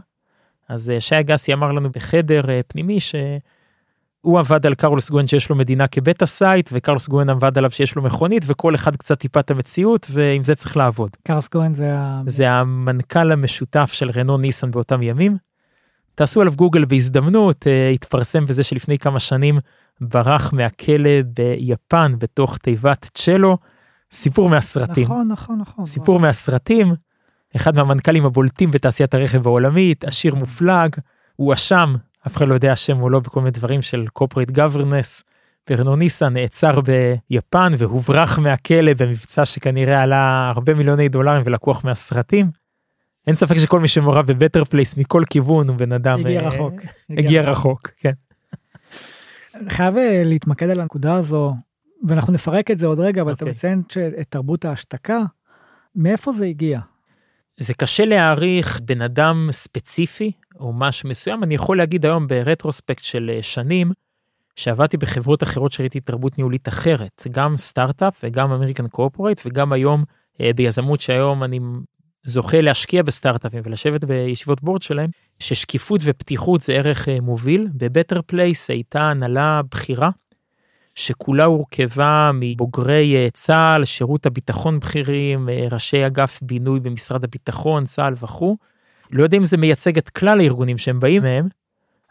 אז 0.70 0.90
אה, 0.90 1.02
שי 1.02 1.20
אגסי 1.20 1.54
אמר 1.54 1.72
לנו 1.72 1.90
בחדר 1.90 2.50
אה, 2.50 2.62
פנימי 2.68 3.00
שהוא 3.00 4.40
עבד 4.40 4.66
על 4.66 4.76
קרלוס 4.76 5.10
גוסן 5.10 5.28
שיש 5.28 5.50
לו 5.50 5.56
מדינה 5.56 5.88
כ 5.88 6.00
beta 6.00 6.26
site 6.26 6.70
וקרלוס 6.74 7.08
גוסן 7.08 7.30
עבד 7.30 7.58
עליו 7.58 7.72
שיש 7.72 7.96
לו 7.96 8.02
מכונית 8.02 8.44
וכל 8.48 8.76
אחד 8.76 8.96
קצת 8.96 9.20
טיפה 9.20 9.40
את 9.40 9.52
המציאות 9.52 10.08
ועם 10.12 10.44
זה 10.44 10.56
צריך 10.56 10.78
לעבוד. 10.78 11.10
קרלוס 11.24 11.50
גוסן 11.50 11.74
זה, 11.74 11.96
זה 12.26 12.50
המנכ"ל 12.50 13.32
המשותף 13.32 13.90
של 13.94 14.10
רנו 14.10 14.38
ניסן 14.38 14.72
באותם 14.72 15.02
ימים. 15.02 15.38
תעשו 16.16 16.42
עליו 16.42 16.54
גוגל 16.56 16.86
בהזדמנות 16.86 17.68
אה, 17.68 17.90
התפרסם 17.90 18.46
בזה 18.46 18.64
שלפני 18.64 18.98
כמה 18.98 19.20
שנים 19.20 19.60
ברח 20.02 20.54
מהכלא 20.54 21.10
ביפן 21.26 22.16
בתוך 22.20 22.58
תיבת 22.58 23.10
צ'לו, 23.14 23.58
סיפור 24.12 24.50
מהסרטים. 24.50 25.04
נכון, 25.04 25.28
נכון, 25.28 25.60
נכון. 25.60 25.86
סיפור 25.86 26.16
נכון. 26.16 26.28
מהסרטים, 26.28 26.94
אחד 27.56 27.76
מהמנכ"לים 27.76 28.26
הבולטים 28.26 28.72
בתעשיית 28.72 29.14
הרכב 29.14 29.48
העולמית, 29.48 30.04
עשיר 30.04 30.36
מופלג, 30.36 30.96
הוא 31.36 31.54
אשם, 31.54 31.94
אף 32.28 32.38
אחד 32.38 32.48
לא 32.48 32.54
יודע 32.54 32.74
אשם 32.74 33.02
או 33.02 33.10
לא 33.10 33.20
בכל 33.20 33.40
מיני 33.40 33.52
דברים 33.52 33.82
של 33.82 34.06
corporate 34.20 34.52
governance. 34.52 35.24
פרנו 35.64 35.96
ניסה 35.96 36.30
נעצר 36.30 36.80
ביפן 36.82 37.72
והוברח 37.78 38.40
מהכלא 38.40 38.94
במבצע 38.94 39.46
שכנראה 39.46 40.04
עלה 40.04 40.52
הרבה 40.56 40.74
מיליוני 40.74 41.10
דולרים 41.10 41.42
ולקוח 41.46 41.86
מהסרטים. 41.86 42.61
אין 43.28 43.36
ספק 43.36 43.58
שכל 43.58 43.80
מי 43.80 43.88
שמעורב 43.88 44.26
בבטר 44.26 44.64
פלייס 44.64 44.98
מכל 44.98 45.24
כיוון 45.30 45.70
הוא 45.70 45.78
בן 45.78 45.92
אדם 45.92 46.20
הגיע 46.20 46.42
אה, 46.42 46.48
רחוק 46.48 46.74
הגיע 47.10 47.42
רחוק 47.42 47.90
כן. 47.98 48.12
חייב 49.70 49.98
אה, 49.98 50.22
להתמקד 50.26 50.70
על 50.70 50.80
הנקודה 50.80 51.16
הזו, 51.16 51.54
ואנחנו 52.08 52.34
נפרק 52.34 52.72
את 52.72 52.80
זה 52.80 52.88
עוד 52.88 53.00
רגע, 53.00 53.22
אבל 53.22 53.32
okay. 53.32 53.36
אתה 53.36 53.46
אוקיי. 53.46 53.54
מציין 53.54 53.84
את 54.22 54.28
תרבות 54.30 54.66
ההשתקה, 54.66 55.22
מאיפה 55.96 56.32
זה 56.32 56.46
הגיע? 56.46 56.80
זה 57.60 57.74
קשה 57.74 58.06
להעריך 58.06 58.80
בן 58.84 59.02
אדם 59.02 59.50
ספציפי 59.52 60.32
או 60.60 60.74
משהו 60.74 61.10
מסוים, 61.10 61.44
אני 61.44 61.56
יכול 61.56 61.78
להגיד 61.78 62.06
היום 62.06 62.28
ברטרוספקט 62.28 63.04
של 63.04 63.32
אה, 63.34 63.44
שנים, 63.44 63.92
שעבדתי 64.56 64.98
בחברות 64.98 65.44
אחרות 65.44 65.72
שראיתי 65.72 66.00
תרבות 66.00 66.38
ניהולית 66.38 66.68
אחרת, 66.68 67.28
גם 67.32 67.58
סטארט-אפ 67.58 68.22
וגם 68.24 68.52
American 68.52 68.88
corporate 68.88 69.42
וגם 69.46 69.74
היום 69.74 70.04
ביזמות 70.56 71.02
שהיום 71.02 71.44
אני 71.44 71.60
זוכה 72.24 72.62
להשקיע 72.62 73.04
בסטארט-אפים 73.04 73.62
ולשבת 73.66 74.04
בישיבות 74.04 74.64
בורד 74.64 74.82
שלהם, 74.82 75.10
ששקיפות 75.40 76.02
ופתיחות 76.04 76.62
זה 76.62 76.74
ערך 76.74 77.10
אה, 77.10 77.20
מוביל. 77.22 77.68
בבטר 77.74 78.22
פלייס 78.26 78.70
הייתה 78.70 79.02
הנהלה 79.02 79.62
בכירה, 79.72 80.10
שכולה 80.96 81.46
הורכבה 81.46 82.32
מבוגרי 82.34 83.16
אה, 83.16 83.28
צה"ל, 83.34 83.86
שירות 83.86 84.26
הביטחון 84.26 84.80
בכירים, 84.80 85.50
אה, 85.50 85.68
ראשי 85.72 86.08
אגף 86.08 86.40
בינוי 86.42 86.80
במשרד 86.80 87.24
הביטחון, 87.24 87.86
צה"ל 87.86 88.14
וכו'. 88.22 88.58
לא 89.12 89.24
יודע 89.24 89.38
אם 89.38 89.46
זה 89.46 89.58
מייצג 89.58 89.98
את 89.98 90.10
כלל 90.10 90.40
הארגונים 90.40 90.78
שהם 90.78 91.00
באים 91.00 91.22
מהם, 91.22 91.48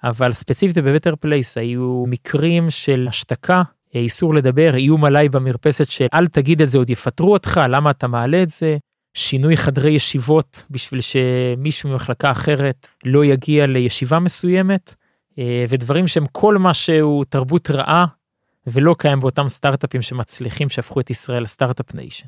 אבל 0.04 0.32
ספציפית 0.32 0.78
בבטר 0.78 1.16
פלייס 1.16 1.58
היו 1.58 2.04
מקרים 2.06 2.70
של 2.70 3.06
השתקה, 3.08 3.62
איסור 3.94 4.34
לדבר, 4.34 4.74
איום 4.74 5.04
עליי 5.04 5.28
במרפסת 5.28 5.90
של 5.90 6.06
אל 6.14 6.26
תגיד 6.26 6.62
את 6.62 6.68
זה 6.68 6.78
עוד 6.78 6.90
יפטרו 6.90 7.32
אותך, 7.32 7.60
למה 7.68 7.90
אתה 7.90 8.08
מעלה 8.08 8.42
את 8.42 8.48
זה, 8.48 8.76
שינוי 9.14 9.56
חדרי 9.56 9.90
ישיבות 9.90 10.64
בשביל 10.70 11.00
שמישהו 11.00 11.90
ממחלקה 11.90 12.30
אחרת 12.30 12.86
לא 13.04 13.24
יגיע 13.24 13.66
לישיבה 13.66 14.18
מסוימת, 14.18 14.94
אה, 15.38 15.64
ודברים 15.68 16.08
שהם 16.08 16.26
כל 16.32 16.58
מה 16.58 16.74
שהוא 16.74 17.24
תרבות 17.24 17.70
רעה 17.70 18.06
ולא 18.66 18.94
קיים 18.98 19.20
באותם 19.20 19.48
סטארט-אפים 19.48 20.02
שמצליחים 20.02 20.68
שהפכו 20.68 21.00
את 21.00 21.10
ישראל 21.10 21.42
ל 21.42 21.48
Start-Up 21.48 21.94
Nation. 21.94 22.26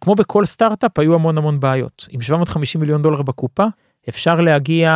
כמו 0.00 0.14
בכל 0.14 0.44
סטארט-אפ 0.44 0.98
היו 0.98 1.14
המון 1.14 1.38
המון 1.38 1.60
בעיות. 1.60 2.06
עם 2.10 2.22
750 2.22 2.80
מיליון 2.80 3.02
דולר 3.02 3.22
בקופה, 3.22 3.64
אפשר 4.08 4.34
להגיע 4.34 4.90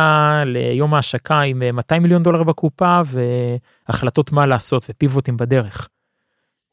ליום 0.45 0.93
ההשקה 0.93 1.41
עם 1.41 1.75
200 1.75 2.03
מיליון 2.03 2.23
דולר 2.23 2.43
בקופה 2.43 3.01
והחלטות 3.05 4.31
מה 4.31 4.45
לעשות 4.45 4.85
ופיבוטים 4.89 5.37
בדרך. 5.37 5.87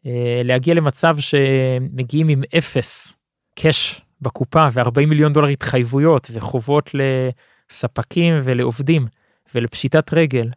אה, 0.07 0.41
להגיע 0.45 0.75
למצב 0.75 1.17
שמגיעים 1.19 2.29
עם 2.29 2.43
אפס 2.59 3.17
קאש 3.55 4.01
בקופה 4.23 4.67
ו-40 4.73 5.07
מיליון 5.07 5.33
דולר 5.33 5.49
התחייבויות 5.49 6.31
וחובות 6.33 6.91
לספקים 6.95 8.35
ולעובדים 8.45 9.07
ולפשיטת 9.55 10.15
רגל. 10.15 10.51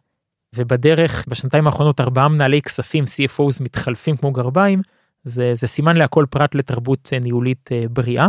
ובדרך 0.56 1.24
בשנתיים 1.28 1.66
האחרונות 1.66 2.00
ארבעה 2.00 2.28
מנהלי 2.28 2.62
כספים 2.62 3.04
CFOs 3.04 3.62
מתחלפים 3.62 4.16
כמו 4.16 4.32
גרביים 4.32 4.82
זה, 5.24 5.54
זה 5.54 5.66
סימן 5.66 5.96
להכל 5.96 6.26
פרט 6.30 6.54
לתרבות 6.54 7.10
אה, 7.12 7.18
ניהולית 7.18 7.70
אה, 7.72 7.84
בריאה. 7.90 8.28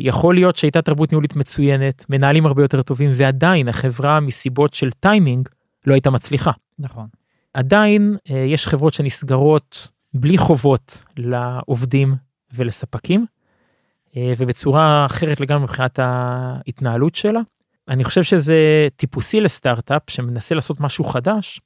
יכול 0.00 0.34
להיות 0.34 0.56
שהייתה 0.56 0.82
תרבות 0.82 1.12
ניהולית 1.12 1.36
מצוינת 1.36 2.04
מנהלים 2.08 2.46
הרבה 2.46 2.62
יותר 2.62 2.82
טובים 2.82 3.10
ועדיין 3.14 3.68
החברה 3.68 4.20
מסיבות 4.20 4.74
של 4.74 4.90
טיימינג 4.90 5.48
לא 5.86 5.94
הייתה 5.94 6.10
מצליחה. 6.10 6.50
נכון. 6.78 7.06
עדיין 7.54 8.16
אה, 8.30 8.36
יש 8.36 8.66
חברות 8.66 8.94
שנסגרות 8.94 9.88
בלי 10.14 10.38
חובות 10.38 11.02
לעובדים 11.16 12.14
ולספקים 12.54 13.20
אה, 13.20 13.26
ובצורה 14.16 15.06
אחרת 15.06 15.40
לגמרי 15.40 15.62
מבחינת 15.62 15.98
ההתנהלות 16.02 17.14
שלה. 17.14 17.40
אני 17.88 18.04
חושב 18.04 18.22
שזה 18.22 18.88
טיפוסי 18.96 19.40
לסטארט-אפ 19.40 20.02
שמנסה 20.08 20.54
לעשות 20.54 20.80
משהו 20.80 21.04
חדש, 21.04 21.60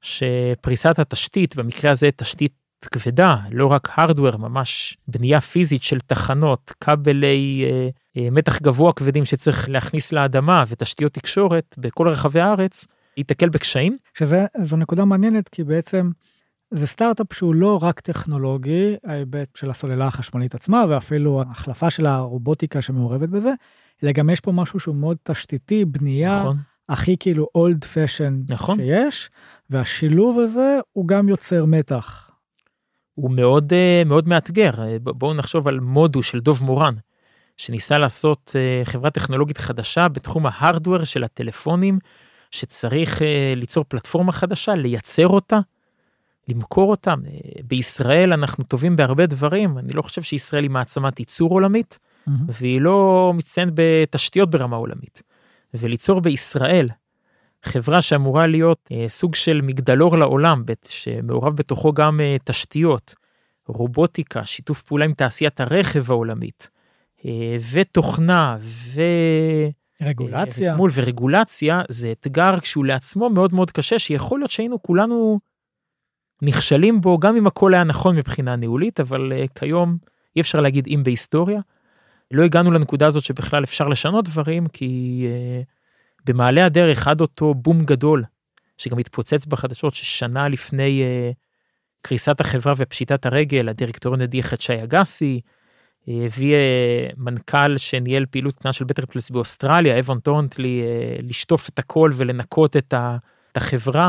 שפריסת 0.00 0.98
התשתית, 0.98 1.56
במקרה 1.56 1.90
הזה 1.90 2.08
תשתית 2.16 2.52
כבדה, 2.92 3.36
לא 3.50 3.66
רק 3.66 3.88
הארדוור, 3.92 4.36
ממש 4.36 4.96
בנייה 5.08 5.40
פיזית 5.40 5.82
של 5.82 6.00
תחנות, 6.00 6.72
כבלי 6.80 7.64
אה, 7.64 7.88
אה, 8.16 8.30
מתח 8.30 8.62
גבוה 8.62 8.92
כבדים 8.92 9.24
שצריך 9.24 9.68
להכניס 9.68 10.12
לאדמה 10.12 10.64
ותשתיות 10.68 11.12
תקשורת 11.12 11.74
בכל 11.78 12.08
רחבי 12.08 12.40
הארץ, 12.40 12.86
ייתקל 13.16 13.48
בקשיים. 13.48 13.96
שזו 14.18 14.76
נקודה 14.76 15.04
מעניינת 15.04 15.48
כי 15.48 15.64
בעצם 15.64 16.10
זה 16.76 16.86
סטארט-אפ 16.86 17.32
שהוא 17.32 17.54
לא 17.54 17.78
רק 17.82 18.00
טכנולוגי, 18.00 18.94
ההיבט 19.04 19.56
של 19.56 19.70
הסוללה 19.70 20.06
החשמלית 20.06 20.54
עצמה 20.54 20.84
ואפילו 20.88 21.42
ההחלפה 21.42 21.90
של 21.90 22.06
הרובוטיקה 22.06 22.82
שמעורבת 22.82 23.28
בזה, 23.28 23.52
אלא 24.02 24.12
גם 24.12 24.30
יש 24.30 24.40
פה 24.40 24.52
משהו 24.52 24.80
שהוא 24.80 24.96
מאוד 24.96 25.16
תשתיתי, 25.22 25.84
בנייה 25.84 26.40
נכון. 26.40 26.56
הכי 26.88 27.16
כאילו 27.20 27.48
אולד 27.54 27.84
פשן 27.84 28.40
נכון. 28.48 28.78
שיש, 28.78 29.30
והשילוב 29.70 30.38
הזה 30.38 30.78
הוא 30.92 31.08
גם 31.08 31.28
יוצר 31.28 31.64
מתח. 31.64 32.30
הוא 33.14 33.30
מאוד 33.30 33.72
אה, 33.72 34.02
מאוד 34.06 34.28
מאתגר 34.28 34.72
בואו 35.00 35.34
נחשוב 35.34 35.68
על 35.68 35.80
מודו 35.80 36.22
של 36.22 36.40
דוב 36.40 36.64
מורן 36.64 36.94
שניסה 37.56 37.98
לעשות 37.98 38.52
אה, 38.56 38.84
חברה 38.84 39.10
טכנולוגית 39.10 39.58
חדשה 39.58 40.08
בתחום 40.08 40.46
ההארדוור 40.46 41.04
של 41.04 41.24
הטלפונים 41.24 41.98
שצריך 42.50 43.22
אה, 43.22 43.52
ליצור 43.56 43.84
פלטפורמה 43.88 44.32
חדשה, 44.32 44.74
לייצר 44.74 45.28
אותה, 45.28 45.58
למכור 46.48 46.90
אותה. 46.90 47.10
אה, 47.10 47.62
בישראל 47.64 48.32
אנחנו 48.32 48.64
טובים 48.64 48.96
בהרבה 48.96 49.26
דברים, 49.26 49.78
אני 49.78 49.92
לא 49.92 50.02
חושב 50.02 50.22
שישראל 50.22 50.62
היא 50.62 50.70
מעצמת 50.70 51.20
ייצור 51.20 51.50
עולמית, 51.50 51.98
mm-hmm. 51.98 52.30
והיא 52.48 52.80
לא 52.80 53.32
מצטיינת 53.34 53.72
בתשתיות 53.74 54.50
ברמה 54.50 54.76
עולמית. 54.76 55.22
וליצור 55.74 56.20
בישראל 56.20 56.88
חברה 57.64 58.02
שאמורה 58.02 58.46
להיות 58.46 58.88
אה, 58.92 59.08
סוג 59.08 59.34
של 59.34 59.60
מגדלור 59.60 60.18
לעולם, 60.18 60.62
שמעורב 60.88 61.56
בתוכו 61.56 61.92
גם 61.92 62.20
אה, 62.20 62.36
תשתיות, 62.44 63.14
רובוטיקה, 63.66 64.44
שיתוף 64.44 64.82
פעולה 64.82 65.04
עם 65.04 65.12
תעשיית 65.12 65.60
הרכב 65.60 66.10
העולמית, 66.10 66.70
אה, 67.24 67.56
ותוכנה, 67.72 68.56
ו... 68.60 69.02
רגולציה. 70.02 70.76
מול 70.76 70.90
ורגולציה 70.94 71.82
זה 71.88 72.12
אתגר 72.12 72.60
כשהוא 72.60 72.84
לעצמו 72.84 73.30
מאוד 73.30 73.54
מאוד 73.54 73.70
קשה 73.70 73.98
שיכול 73.98 74.40
להיות 74.40 74.50
שהיינו 74.50 74.82
כולנו 74.82 75.38
נכשלים 76.44 77.00
בו 77.00 77.18
גם 77.18 77.36
אם 77.36 77.46
הכל 77.46 77.74
היה 77.74 77.84
נכון 77.84 78.16
מבחינה 78.16 78.56
ניהולית 78.56 79.00
אבל 79.00 79.32
uh, 79.32 79.58
כיום 79.58 79.96
אי 80.36 80.40
אפשר 80.40 80.60
להגיד 80.60 80.86
אם 80.86 81.00
בהיסטוריה. 81.04 81.60
לא 82.30 82.42
הגענו 82.42 82.70
לנקודה 82.70 83.06
הזאת 83.06 83.24
שבכלל 83.24 83.64
אפשר 83.64 83.88
לשנות 83.88 84.24
דברים 84.24 84.66
כי 84.68 85.26
uh, 85.26 85.64
במעלה 86.26 86.66
הדרך 86.66 87.08
עד 87.08 87.20
אותו 87.20 87.54
בום 87.54 87.84
גדול 87.84 88.24
שגם 88.78 88.98
התפוצץ 88.98 89.46
בחדשות 89.46 89.94
ששנה 89.94 90.48
לפני 90.48 91.02
אה, 91.02 91.34
קריסת 92.02 92.40
החברה 92.40 92.72
ופשיטת 92.76 93.26
הרגל 93.26 93.68
הדירקטוריון 93.68 94.20
הדיח 94.20 94.54
את 94.54 94.60
שי 94.60 94.82
אגסי. 94.82 95.40
הביא 96.08 96.54
אה, 96.54 97.08
מנכ"ל 97.16 97.76
שניהל 97.78 98.26
פעילות 98.30 98.54
קטנה 98.54 98.72
של 98.72 98.84
Better 98.84 99.06
Place 99.06 99.30
באוסטרליה, 99.30 99.98
Evan 99.98 100.20
Thornley, 100.20 100.82
אה, 100.82 101.16
לשטוף 101.22 101.68
את 101.68 101.78
הכל 101.78 102.10
ולנקות 102.14 102.76
את 102.76 102.94
החברה. 103.56 104.08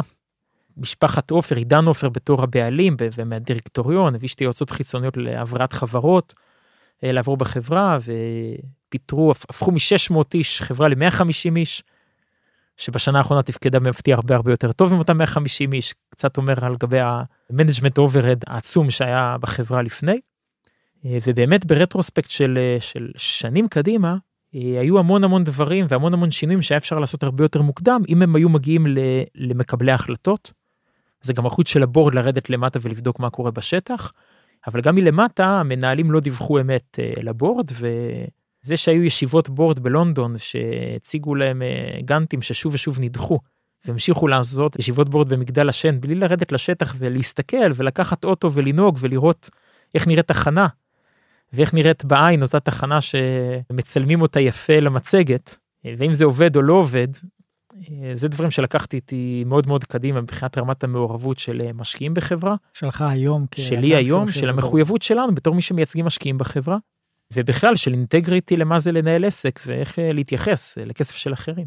משפחת 0.78 1.32
עופר, 1.32 1.56
עידן 1.56 1.86
עופר 1.86 2.10
בתור 2.10 2.44
הבעלים 2.44 2.96
ומהדירקטוריון, 3.00 4.16
הביא 4.16 4.30
שתי 4.30 4.44
יועצות 4.44 4.70
חיצוניות 4.70 5.18
להבראת 5.18 5.74
חברות, 5.74 6.34
אה, 7.04 7.12
לעבור 7.12 7.38
בחברה, 7.38 7.98
ופיטרו, 8.88 9.32
הפכו 9.32 9.72
מ-600 9.72 10.22
איש 10.34 10.62
חברה 10.62 10.88
ל-150 10.88 11.56
איש, 11.56 11.84
שבשנה 12.78 13.18
האחרונה 13.18 13.44
תפקדה 13.44 13.80
במפתיע 13.80 14.16
הרבה 14.16 14.36
הרבה 14.36 14.52
יותר 14.52 14.72
טוב 14.72 14.94
עם 14.94 15.00
אותם 15.00 15.18
150 15.18 15.74
איש, 15.74 15.94
קצת 16.10 16.38
אומר 16.38 16.66
על 16.66 16.76
גבי 16.80 17.00
ה 17.00 17.09
management 17.09 17.98
overhead 17.98 18.40
העצום 18.48 18.92
שהיה 18.92 19.36
בחברה 19.40 19.82
לפני. 19.82 20.20
אה, 21.06 21.18
ובאמת 21.28 21.66
ב 21.66 21.72
retrospect 21.72 22.30
של, 22.30 22.58
אה, 22.58 22.78
של 22.80 23.12
שנים 23.18 23.68
קדימה, 23.68 24.16
היו 24.54 25.00
המון 25.00 25.24
המון 25.24 25.44
דברים 25.44 25.86
והמון 25.90 26.14
המון 26.14 26.32
שינויים 26.32 26.62
שהיה 26.62 26.78
אפשר 26.78 27.00
לעשות 27.00 27.24
הרבה 27.24 27.44
יותר 27.44 27.62
מוקדם 27.62 28.02
אם 28.10 28.22
הם 28.22 28.36
היו 28.36 28.50
מגיעים 28.50 28.88
למקבלי 29.36 29.92
החלטות. 29.92 30.54
זה 31.26 31.34
גם 31.34 31.46
החוץ 31.46 31.68
של 31.70 31.84
ה 31.84 31.89
board 31.89 32.16
לרדת 32.16 32.50
למטה 32.50 32.80
ולבדוק 32.82 33.20
מה 33.20 33.30
קורה 33.30 33.52
בשטח. 33.52 34.12
אבל 34.68 34.82
גם 34.82 34.96
מלמטה 34.96 35.46
המנהלים 35.46 36.12
לא 36.12 36.20
דיווחו 36.20 36.60
אמת 36.60 37.00
ל 37.22 37.30
board 37.30 37.72
וזה 37.72 38.78
שהיו 38.78 39.04
ישיבות 39.04 39.50
board 39.50 39.80
בלונדון 39.80 40.36
שהציגו 40.38 41.36
להם 41.36 41.62
גאנטים 42.06 42.42
ששוב 42.42 42.74
ושוב 42.74 42.98
נדחו 43.00 43.40
והמשיכו 43.86 44.28
לעשות 44.28 44.80
ישיבות 44.80 45.10
בורד 45.10 45.30
במגדל 45.30 45.70
השן 45.70 46.02
בלי 46.02 46.16
לרדת 46.16 46.52
לשטח 46.52 46.96
ולהסתכל 46.98 47.72
ולקחת 47.76 48.26
אוטו 48.26 48.52
ולנהוג 48.52 48.98
ולראות 49.00 49.50
איך 49.96 50.08
נראית 50.08 50.28
תחנה 50.28 50.68
ואיך 51.54 51.74
נראית 51.74 52.06
בעין 52.06 52.42
אותה 52.42 52.60
תחנה 52.60 53.00
שמצלמים 53.02 54.22
אותה 54.22 54.40
יפה 54.40 54.80
למצגת 54.80 55.58
ואם 55.98 56.14
זה 56.14 56.26
עובד 56.26 56.56
או 56.56 56.62
לא 56.62 56.74
עובד. 56.74 57.08
זה 58.14 58.28
דברים 58.28 58.52
שלקחתי 58.52 58.96
איתי 58.96 59.44
מאוד 59.46 59.68
מאוד 59.68 59.84
קדימה 59.84 60.22
מבחינת 60.22 60.58
רמת 60.58 60.84
המעורבות 60.84 61.40
של 61.40 61.72
משקיעים 61.74 62.14
בחברה. 62.14 62.56
שלך 62.74 63.02
היום. 63.02 63.46
שלי 63.56 63.96
היום, 63.96 64.28
של 64.28 64.50
המחויבות 64.50 65.02
שלנו 65.02 65.36
בתור 65.36 65.56
מי 65.56 65.62
שמייצגים 65.62 66.06
משקיעים 66.06 66.38
בחברה. 66.38 66.78
ובכלל 67.34 67.76
של 67.76 67.94
integrity 67.94 68.58
למה 68.58 68.80
זה 68.80 68.92
לנהל 68.92 69.26
עסק 69.26 69.60
ואיך 69.66 70.00
להתייחס 70.00 70.78
לכסף 70.78 71.16
של 71.16 71.34
אחרים. 71.34 71.66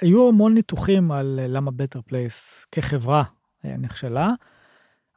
היו 0.00 0.28
המון 0.28 0.54
ניתוחים 0.54 1.12
על 1.12 1.40
למה 1.48 1.70
Better 1.70 2.00
Place 2.02 2.66
כחברה 2.72 3.22
נכשלה. 3.64 4.30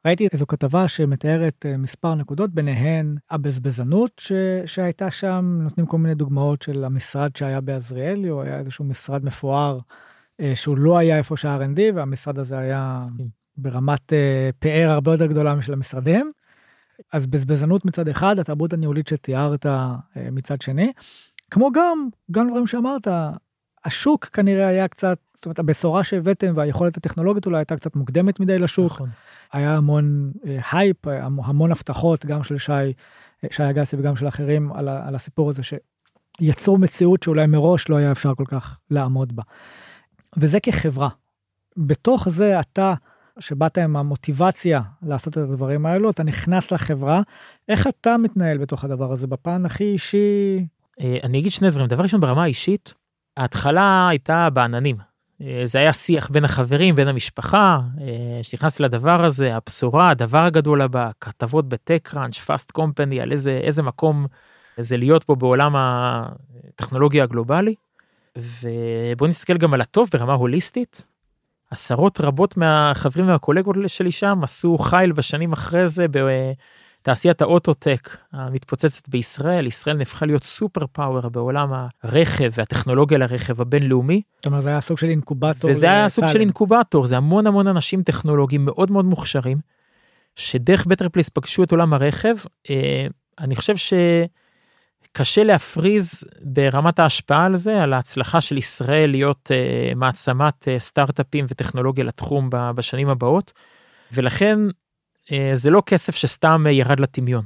ראיתי 0.05 0.27
איזו 0.33 0.47
כתבה 0.47 0.87
שמתארת 0.87 1.65
אה, 1.65 1.77
מספר 1.77 2.15
נקודות, 2.15 2.49
ביניהן 2.53 3.15
הבזבזנות 3.31 4.11
ש... 4.19 4.31
שהייתה 4.65 5.11
שם, 5.11 5.59
נותנים 5.61 5.87
כל 5.87 5.97
מיני 5.97 6.15
דוגמאות 6.15 6.61
של 6.61 6.83
המשרד 6.83 7.35
שהיה 7.35 7.61
בעזריאלי, 7.61 8.29
או 8.29 8.41
היה 8.41 8.59
איזשהו 8.59 8.85
משרד 8.85 9.25
מפואר 9.25 9.75
אה, 9.75 10.04
שהוא 10.53 10.77
לא 10.77 10.97
היה 10.97 11.17
איפה 11.17 11.37
שה-R&D, 11.37 11.79
והמשרד 11.95 12.39
הזה 12.39 12.57
היה 12.57 12.97
ברמת 13.57 14.13
אה, 14.13 14.49
פאר 14.59 14.89
הרבה 14.89 15.11
יותר 15.11 15.25
גדולה 15.25 15.55
משל 15.55 15.73
המשרדים. 15.73 16.31
אז 17.13 17.27
בזבזנות 17.27 17.85
מצד 17.85 18.09
אחד, 18.09 18.39
התרבות 18.39 18.73
הניהולית 18.73 19.07
שתיארת 19.07 19.65
מצד 20.15 20.61
שני, 20.61 20.91
כמו 21.51 21.71
גם, 21.71 22.07
גם 22.31 22.49
דברים 22.49 22.67
שאמרת, 22.67 23.07
השוק 23.85 24.25
כנראה 24.25 24.67
היה 24.67 24.87
קצת, 24.87 25.17
זאת 25.35 25.45
אומרת, 25.45 25.59
הבשורה 25.59 26.03
שהבאתם 26.03 26.53
והיכולת 26.55 26.97
הטכנולוגית 26.97 27.45
אולי 27.45 27.57
הייתה 27.57 27.75
קצת 27.75 27.95
מוקדמת 27.95 28.39
מדי 28.39 28.59
לשוק. 28.59 28.91
נכון. 28.91 29.09
היה 29.53 29.77
המון 29.77 30.31
הייפ, 30.71 31.07
אה, 31.07 31.25
המון 31.25 31.71
הבטחות, 31.71 32.25
גם 32.25 32.43
של 32.43 32.57
שי, 32.57 32.71
אה, 32.71 33.49
שי 33.51 33.69
אגסי 33.69 33.95
וגם 33.99 34.15
של 34.15 34.27
אחרים, 34.27 34.71
על, 34.71 34.87
על 34.89 35.15
הסיפור 35.15 35.49
הזה 35.49 35.61
שיצרו 35.63 36.77
מציאות 36.77 37.23
שאולי 37.23 37.47
מראש 37.47 37.89
לא 37.89 37.95
היה 37.95 38.11
אפשר 38.11 38.35
כל 38.35 38.45
כך 38.47 38.79
לעמוד 38.91 39.35
בה. 39.35 39.43
וזה 40.37 40.59
כחברה. 40.59 41.09
בתוך 41.77 42.29
זה 42.29 42.59
אתה 42.59 42.93
שבאת 43.39 43.77
עם 43.77 43.95
המוטיבציה 43.95 44.81
לעשות 45.03 45.37
את 45.37 45.43
הדברים 45.43 45.85
האלו, 45.85 46.09
אתה 46.09 46.23
נכנס 46.23 46.71
לחברה, 46.71 47.21
איך 47.69 47.87
אתה 47.87 48.17
מתנהל 48.17 48.57
בתוך 48.57 48.83
הדבר 48.83 49.11
הזה 49.11 49.27
בפן 49.27 49.65
הכי 49.65 49.83
אישי? 49.83 50.65
אה, 51.01 51.17
אני 51.23 51.39
אגיד 51.39 51.51
שני 51.51 51.69
דברים, 51.69 51.87
דבר 51.87 52.03
ראשון 52.03 52.21
ברמה 52.21 52.43
האישית, 52.43 52.93
ההתחלה 53.37 54.07
הייתה 54.09 54.49
בעננים. 54.49 54.95
אה, 55.41 55.61
זה 55.65 55.79
היה 55.79 55.93
שיח 55.93 56.29
בין 56.29 56.45
החברים, 56.45 56.95
בין 56.95 57.07
המשפחה, 57.07 57.79
אה, 58.01 58.39
שנכנסתי 58.43 58.83
לדבר 58.83 59.25
הזה, 59.25 59.55
הבשורה, 59.55 60.09
הדבר 60.09 60.37
הגדול 60.37 60.81
הבא, 60.81 61.11
כתבות 61.21 61.69
בטק-ראנץ', 61.69 62.37
פאסט 62.37 62.71
קומפני, 62.71 63.21
על 63.21 63.31
איזה, 63.31 63.59
איזה 63.63 63.83
מקום 63.83 64.27
זה 64.77 64.97
להיות 64.97 65.23
פה 65.23 65.35
בעולם 65.35 65.75
הטכנולוגיה 65.75 67.23
הגלובלי. 67.23 67.75
ובואו 68.37 69.29
נסתכל 69.29 69.57
גם 69.57 69.73
על 69.73 69.81
הטוב 69.81 70.09
ברמה 70.13 70.33
הוליסטית. 70.33 71.07
עשרות 71.71 72.21
רבות 72.21 72.57
מהחברים 72.57 73.29
והקולגות 73.29 73.75
שלי 73.87 74.11
שם 74.11 74.39
עשו 74.43 74.77
חייל 74.77 75.11
בשנים 75.11 75.53
אחרי 75.53 75.87
זה 75.87 76.05
בתעשיית 76.11 77.41
האוטוטק 77.41 78.17
המתפוצצת 78.31 79.09
בישראל. 79.09 79.67
ישראל 79.67 79.97
נהפכה 79.97 80.25
להיות 80.25 80.43
super 80.43 80.85
power 80.91 81.29
בעולם 81.29 81.69
הרכב 82.03 82.49
והטכנולוגיה 82.53 83.17
לרכב 83.17 83.61
הבינלאומי. 83.61 84.21
זאת 84.35 84.45
אומרת 84.45 84.63
זה 84.63 84.69
היה 84.69 84.81
סוג 84.81 84.97
של 84.97 85.09
incubator. 85.09 85.71
וזה 85.71 85.85
היה 85.85 86.09
סוג 86.09 86.27
של 86.27 86.39
incubator, 86.39 87.07
זה 87.07 87.17
המון 87.17 87.47
המון 87.47 87.67
אנשים 87.67 88.03
טכנולוגיים 88.03 88.65
מאוד 88.65 88.91
מאוד 88.91 89.05
מוכשרים, 89.05 89.57
שדרך 90.35 90.85
Better 90.85 91.09
Place 91.09 91.29
פגשו 91.29 91.63
את 91.63 91.71
עולם 91.71 91.93
הרכב. 91.93 92.35
אה, 92.69 93.07
אני 93.39 93.55
חושב 93.55 93.75
ש... 93.75 93.93
קשה 95.17 95.43
להפריז 95.43 96.23
ברמת 96.41 96.99
ההשפעה 96.99 97.45
על 97.45 97.55
זה, 97.55 97.83
על 97.83 97.93
ההצלחה 97.93 98.41
של 98.41 98.57
ישראל 98.57 99.11
להיות 99.11 99.51
אה, 99.51 99.95
מעצמת 99.95 100.67
אה, 100.67 100.79
סטארט-אפים 100.79 101.45
וטכנולוגיה 101.49 102.03
לתחום 102.03 102.49
בשנים 102.51 103.09
הבאות, 103.09 103.53
ולכן 104.11 104.59
אה, 104.69 105.31
זה 105.53 105.69
לא 105.69 105.83
כסף 105.85 106.15
שסתם 106.15 106.63
אה, 106.67 106.69
ירד 106.69 106.99
לטמיון. 106.99 107.43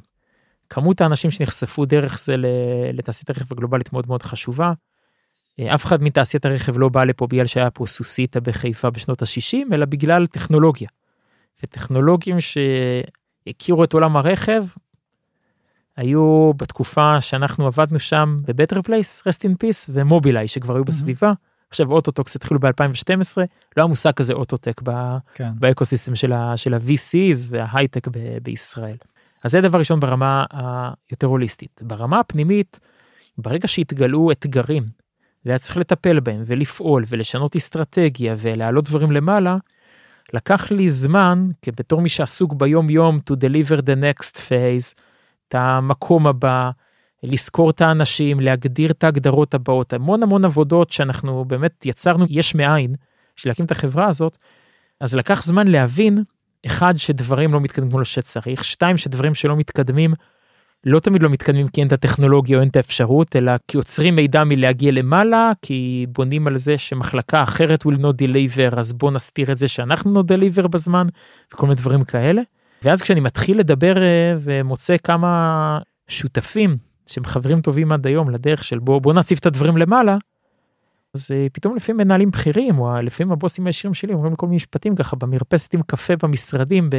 כמות 0.69 1.01
האנשים 1.01 1.31
שנחשפו 1.31 1.85
דרך 1.85 2.19
זה 2.19 2.35
לתעשיית 2.93 3.29
הרכב 3.29 3.53
הגלובלית 3.53 3.93
מאוד 3.93 4.07
מאוד 4.07 4.23
חשובה. 4.23 4.73
אה, 5.61 5.75
אף 5.75 5.85
אחד 5.85 6.03
מתעשיית 6.03 6.45
הרכב 6.45 6.77
לא 6.77 6.89
בא 6.89 7.03
לפה 7.03 7.27
בגלל 7.27 7.45
שהיה 7.45 7.71
פה 7.71 7.85
סוסיתא 7.85 8.39
בחיפה 8.39 8.89
בשנות 8.89 9.21
ה-60, 9.21 9.73
אלא 9.73 9.85
בגלל 9.85 10.27
טכנולוגיה. 10.27 10.89
וטכנולוגים 11.63 12.37
שהכירו 12.41 13.83
את 13.83 13.93
עולם 13.93 14.17
הרכב 14.17 14.63
היו 15.99 16.51
בתקופה 16.57 17.21
שאנחנו 17.21 17.67
עבדנו 17.67 17.99
שם 17.99 18.37
ב 18.47 18.52
Better 18.52 18.81
Place, 18.81 19.23
rest 19.27 19.43
in 19.43 19.55
peace 19.55 19.89
ו 19.93 19.99
Mobileye 19.99 20.47
שכבר 20.47 20.75
היו 20.75 20.85
בסביבה. 20.85 21.33
עכשיו 21.69 21.91
אוטוטוקס 21.91 22.35
התחילו 22.35 22.59
ב-2012 22.59 23.37
לא 23.37 23.45
היה 23.77 23.87
מושג 23.87 24.11
כזה 24.11 24.33
אוטוטק 24.33 24.81
כן. 25.33 25.51
ב 25.55 25.61
ecosystem 25.61 26.15
של 26.15 26.33
ה-VCs 26.73 27.37
וההייטק 27.49 28.07
בישראל. 28.43 28.95
אז 29.43 29.51
זה 29.51 29.61
דבר 29.61 29.79
ראשון 29.79 29.99
ברמה 29.99 30.45
היותר 31.09 31.27
הוליסטית. 31.27 31.81
ברמה 31.81 32.19
הפנימית, 32.19 32.79
ברגע 33.37 33.67
שהתגלו 33.67 34.31
אתגרים 34.31 34.83
והיה 35.45 35.57
צריך 35.57 35.77
לטפל 35.77 36.19
בהם 36.19 36.43
ולפעול 36.45 37.03
ולשנות 37.07 37.55
אסטרטגיה 37.55 38.35
ולהעלות 38.37 38.85
דברים 38.85 39.11
למעלה, 39.11 39.57
לקח 40.33 40.71
לי 40.71 40.89
זמן, 40.89 41.49
בתור 41.77 42.01
מי 42.01 42.09
שעסוק 42.09 42.53
ביום 42.53 42.89
יום 42.89 43.19
to 43.29 43.33
deliver 43.33 43.81
the 43.81 43.95
next 44.01 44.35
phase, 44.35 44.99
את 45.49 45.55
המקום 45.55 46.27
הבא, 46.27 46.71
לזכור 47.23 47.69
את 47.69 47.81
האנשים, 47.81 48.39
להגדיר 48.39 48.91
את 48.91 49.03
ההגדרות 49.03 49.53
הבאות, 49.53 49.93
המון 49.93 50.23
המון 50.23 50.45
עבודות 50.45 50.91
שאנחנו 50.91 51.45
באמת 51.45 51.85
יצרנו 51.85 52.25
יש 52.29 52.55
מאין, 52.55 52.95
של 53.35 53.49
להקים 53.49 53.65
את 53.65 53.71
החברה 53.71 54.07
הזאת, 54.07 54.37
אז 54.99 55.15
לקח 55.15 55.43
זמן 55.45 55.67
להבין, 55.67 56.23
אחד, 56.65 56.93
שדברים 56.97 57.53
לא 57.53 57.59
מתקדמים 57.59 57.91
כמו 57.91 58.05
שצריך, 58.05 58.63
שתיים, 58.63 58.97
שדברים 58.97 59.35
שלא 59.35 59.55
מתקדמים, 59.55 60.13
לא 60.83 60.99
תמיד 60.99 61.23
לא 61.23 61.29
מתקדמים 61.29 61.67
כי 61.67 61.81
אין 61.81 61.87
את 61.87 61.93
הטכנולוגיה 61.93 62.57
או 62.57 62.61
אין 62.61 62.69
את 62.69 62.75
האפשרות, 62.75 63.35
אלא 63.35 63.51
כי 63.67 63.77
עוצרים 63.77 64.15
מידע 64.15 64.43
מלהגיע 64.43 64.91
למעלה, 64.91 65.51
כי 65.61 66.05
בונים 66.09 66.47
על 66.47 66.57
זה 66.57 66.77
שמחלקה 66.77 67.43
אחרת 67.43 67.83
will 67.83 67.99
not 67.99 68.23
deliver, 68.23 68.79
אז 68.79 68.93
בוא 68.93 69.11
נסתיר 69.11 69.51
את 69.51 69.57
זה 69.57 69.67
שאנחנו 69.67 70.21
not 70.21 70.23
deliver 70.23 70.67
בזמן, 70.67 71.07
וכל 71.53 71.65
מיני 71.65 71.75
דברים 71.75 72.03
כאלה. 72.03 72.41
ואז 72.83 73.01
כשאני 73.01 73.19
מתחיל 73.19 73.59
לדבר 73.59 73.97
אה, 73.97 74.33
ומוצא 74.39 74.97
כמה 74.97 75.79
שותפים 76.07 76.77
שהם 77.05 77.25
חברים 77.25 77.61
טובים 77.61 77.91
עד 77.91 78.07
היום 78.07 78.29
לדרך 78.29 78.63
של 78.63 78.79
בוא 78.79 79.01
בוא 79.01 79.13
נציב 79.13 79.37
את 79.41 79.45
הדברים 79.45 79.77
למעלה. 79.77 80.17
אז 81.13 81.31
אה, 81.31 81.47
פתאום 81.53 81.75
לפעמים 81.75 81.97
מנהלים 81.97 82.31
בכירים 82.31 82.79
או 82.79 83.01
לפעמים 83.01 83.31
הבוסים 83.31 83.67
הישירים 83.67 83.93
שלי 83.93 84.13
אומרים 84.13 84.35
כל 84.35 84.45
מיני 84.45 84.55
משפטים 84.55 84.95
ככה 84.95 85.15
במרפסת 85.15 85.73
עם 85.73 85.81
קפה 85.81 86.13
במשרדים 86.23 86.89
ב, 86.89 86.95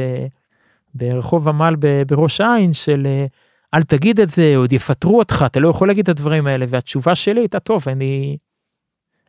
ברחוב 0.93 1.47
עמל 1.47 1.75
בראש 2.07 2.41
העין 2.41 2.73
של 2.73 3.07
אה, 3.07 3.25
אל 3.73 3.83
תגיד 3.83 4.19
את 4.19 4.29
זה 4.29 4.53
עוד 4.55 4.73
יפטרו 4.73 5.19
אותך 5.19 5.43
אתה 5.45 5.59
לא 5.59 5.69
יכול 5.69 5.87
להגיד 5.87 6.03
את 6.03 6.09
הדברים 6.09 6.47
האלה 6.47 6.65
והתשובה 6.69 7.15
שלי 7.15 7.41
הייתה 7.41 7.59
טוב 7.59 7.83
אני 7.87 8.37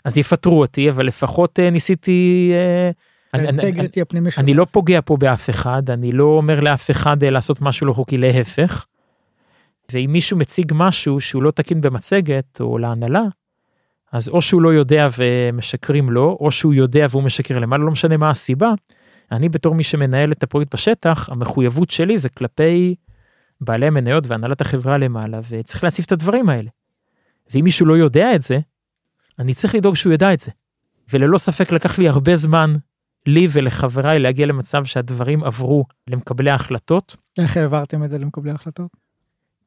אז 0.04 0.18
יפטרו 0.18 0.60
אותי 0.60 0.90
אבל 0.90 1.06
לפחות 1.06 1.58
ניסיתי 1.58 2.52
אני, 3.34 3.48
אני, 3.48 3.88
אני 4.38 4.54
לא 4.54 4.64
פוגע 4.64 5.00
פה 5.04 5.16
באף 5.16 5.50
אחד, 5.50 5.90
אני 5.90 6.12
לא 6.12 6.24
אומר 6.24 6.60
לאף 6.60 6.90
אחד 6.90 7.24
אה, 7.24 7.30
לעשות 7.30 7.60
משהו 7.60 7.86
לא 7.86 7.92
חוקי, 7.92 8.18
להפך. 8.18 8.86
ואם 9.92 10.10
מישהו 10.12 10.36
מציג 10.36 10.72
משהו 10.74 11.20
שהוא 11.20 11.42
לא 11.42 11.50
תקין 11.50 11.80
במצגת 11.80 12.60
או 12.60 12.78
להנהלה, 12.78 13.22
אז 14.12 14.28
או 14.28 14.42
שהוא 14.42 14.62
לא 14.62 14.74
יודע 14.74 15.08
ומשקרים 15.18 16.10
לו, 16.10 16.36
או 16.40 16.50
שהוא 16.50 16.74
יודע 16.74 17.06
והוא 17.10 17.22
משקר 17.22 17.58
למעלה, 17.58 17.84
לא 17.84 17.90
משנה 17.90 18.16
מה 18.16 18.30
הסיבה. 18.30 18.72
אני 19.32 19.48
בתור 19.48 19.74
מי 19.74 19.82
שמנהל 19.82 20.32
את 20.32 20.42
הפרויקט 20.42 20.74
בשטח, 20.74 21.28
המחויבות 21.30 21.90
שלי 21.90 22.18
זה 22.18 22.28
כלפי 22.28 22.94
בעלי 23.60 23.86
המניות 23.86 24.26
והנהלת 24.26 24.60
החברה 24.60 24.98
למעלה, 24.98 25.40
וצריך 25.50 25.84
להציף 25.84 26.06
את 26.06 26.12
הדברים 26.12 26.48
האלה. 26.48 26.70
ואם 27.54 27.64
מישהו 27.64 27.86
לא 27.86 27.94
יודע 27.94 28.34
את 28.34 28.42
זה, 28.42 28.58
אני 29.38 29.54
צריך 29.54 29.74
לדאוג 29.74 29.96
שהוא 29.96 30.12
ידע 30.12 30.34
את 30.34 30.40
זה. 30.40 30.50
וללא 31.12 31.38
ספק 31.38 31.72
לקח 31.72 31.98
לי 31.98 32.08
הרבה 32.08 32.34
זמן 32.34 32.74
לי 33.26 33.46
ולחבריי 33.52 34.18
להגיע 34.18 34.46
למצב 34.46 34.84
שהדברים 34.84 35.44
עברו 35.44 35.84
למקבלי 36.08 36.50
ההחלטות. 36.50 37.16
איך 37.38 37.56
העברתם 37.56 38.04
את 38.04 38.10
זה 38.10 38.18
למקבלי 38.18 38.50
ההחלטות? 38.50 38.90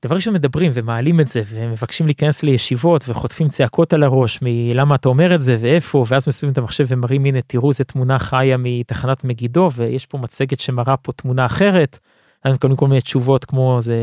דבר 0.06 0.16
ראשון 0.16 0.34
מדברים 0.34 0.72
ומעלים 0.74 1.20
את 1.20 1.28
זה 1.28 1.42
ומבקשים 1.50 2.06
להיכנס 2.06 2.44
לישיבות 2.44 3.10
וחוטפים 3.10 3.50
צעקות 3.50 3.94
על 3.94 4.04
הראש 4.04 4.40
מלמה 4.42 4.96
אתה 4.96 5.10
אומר 5.10 5.36
את 5.36 5.42
זה 5.42 5.58
ואיפה 5.60 6.06
ואז 6.08 6.28
מסביבים 6.28 6.54
את 6.54 6.58
המחשב 6.58 6.86
ומראים 6.88 7.26
הנה 7.26 7.42
תראו 7.42 7.70
איזה 7.70 7.84
תמונה 7.84 8.20
חיה 8.20 8.58
מתחנת 8.60 9.24
מגידו 9.24 9.70
ויש 9.76 10.06
פה 10.06 10.18
מצגת 10.18 10.60
שמראה 10.60 10.98
פה 10.98 11.12
תמונה 11.12 11.46
אחרת. 11.46 12.00
אז 12.44 12.54
מקבלים 12.54 12.78
כל 12.78 12.88
מיני 12.88 13.02
תשובות 13.02 13.46
כמו 13.46 13.78
זה 13.82 13.98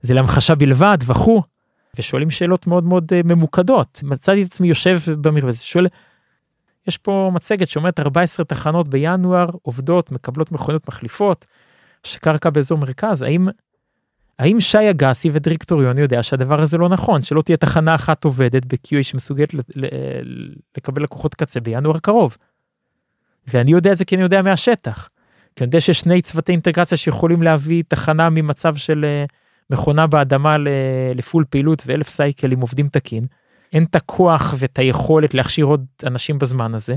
זה 0.00 0.14
להמחשה 0.14 0.54
בלבד 0.54 0.98
וכו' 1.06 1.42
ושואלים 1.98 2.30
שאלות 2.30 2.66
מאוד 2.66 2.84
מאוד 2.84 3.12
אה, 3.12 3.20
ממוקדות 3.24 4.00
מצאתי 4.04 4.42
את 4.42 4.46
עצמי 4.46 4.68
יושב 4.68 4.98
במרפסת 5.20 5.62
שואל 5.62 5.86
יש 6.86 6.98
פה 6.98 7.30
מצגת 7.34 7.68
שאומרת 7.68 8.00
14 8.00 8.44
תחנות 8.44 8.88
בינואר 8.88 9.48
עובדות 9.62 10.12
מקבלות 10.12 10.52
מכוניות 10.52 10.88
מחליפות 10.88 11.46
שקרקע 12.04 12.50
באזור 12.50 12.78
מרכז 12.78 13.22
האם 13.22 13.48
האם 14.38 14.60
שי 14.60 14.90
אגסי 14.90 15.30
ודירקטוריון 15.32 15.98
יודע 15.98 16.22
שהדבר 16.22 16.60
הזה 16.60 16.78
לא 16.78 16.88
נכון 16.88 17.22
שלא 17.22 17.42
תהיה 17.42 17.56
תחנה 17.56 17.94
אחת 17.94 18.24
עובדת 18.24 18.64
ב-QA 18.66 19.02
שמסוגלת 19.02 19.54
לקבל 20.76 21.02
לקוחות 21.02 21.34
קצה 21.34 21.60
בינואר 21.60 21.96
הקרוב. 21.96 22.36
ואני 23.46 23.70
יודע 23.70 23.92
את 23.92 23.96
זה 23.96 24.04
כי 24.04 24.14
אני 24.14 24.22
יודע 24.22 24.42
מהשטח. 24.42 25.08
כי 25.56 25.64
אני 25.64 25.68
יודע 25.68 25.80
שיש 25.80 26.00
שני 26.00 26.22
צוותי 26.22 26.52
אינטגרציה 26.52 26.98
שיכולים 26.98 27.42
להביא 27.42 27.82
תחנה 27.88 28.30
ממצב 28.30 28.76
של 28.76 29.04
אה, 29.04 29.24
מכונה 29.70 30.06
באדמה 30.06 30.56
לפול 31.14 31.44
פעילות 31.50 31.82
ואלף 31.86 32.08
סייקלים 32.08 32.60
עובדים 32.60 32.88
תקין. 32.88 33.26
אין 33.72 33.84
את 33.84 33.94
הכוח 33.94 34.54
ואת 34.58 34.78
היכולת 34.78 35.34
להכשיר 35.34 35.64
עוד 35.64 35.86
אנשים 36.04 36.38
בזמן 36.38 36.74
הזה. 36.74 36.96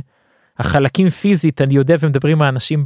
החלקים 0.58 1.10
פיזית 1.10 1.62
אני 1.62 1.74
יודע 1.74 1.96
ומדברים 2.00 2.38
עם 2.38 2.42
האנשים 2.42 2.84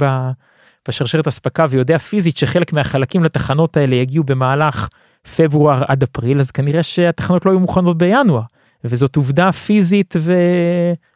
בשרשרת 0.88 1.26
אספקה 1.26 1.66
ויודע 1.70 1.98
פיזית 1.98 2.36
שחלק 2.36 2.72
מהחלקים 2.72 3.24
לתחנות 3.24 3.76
האלה 3.76 3.96
יגיעו 3.96 4.24
במהלך 4.24 4.88
פברואר 5.36 5.82
עד 5.86 6.02
אפריל 6.02 6.40
אז 6.40 6.50
כנראה 6.50 6.82
שהתחנות 6.82 7.46
לא 7.46 7.50
יהיו 7.50 7.60
מוכנות 7.60 7.98
בינואר 7.98 8.42
וזאת 8.84 9.16
עובדה 9.16 9.52
פיזית 9.52 10.14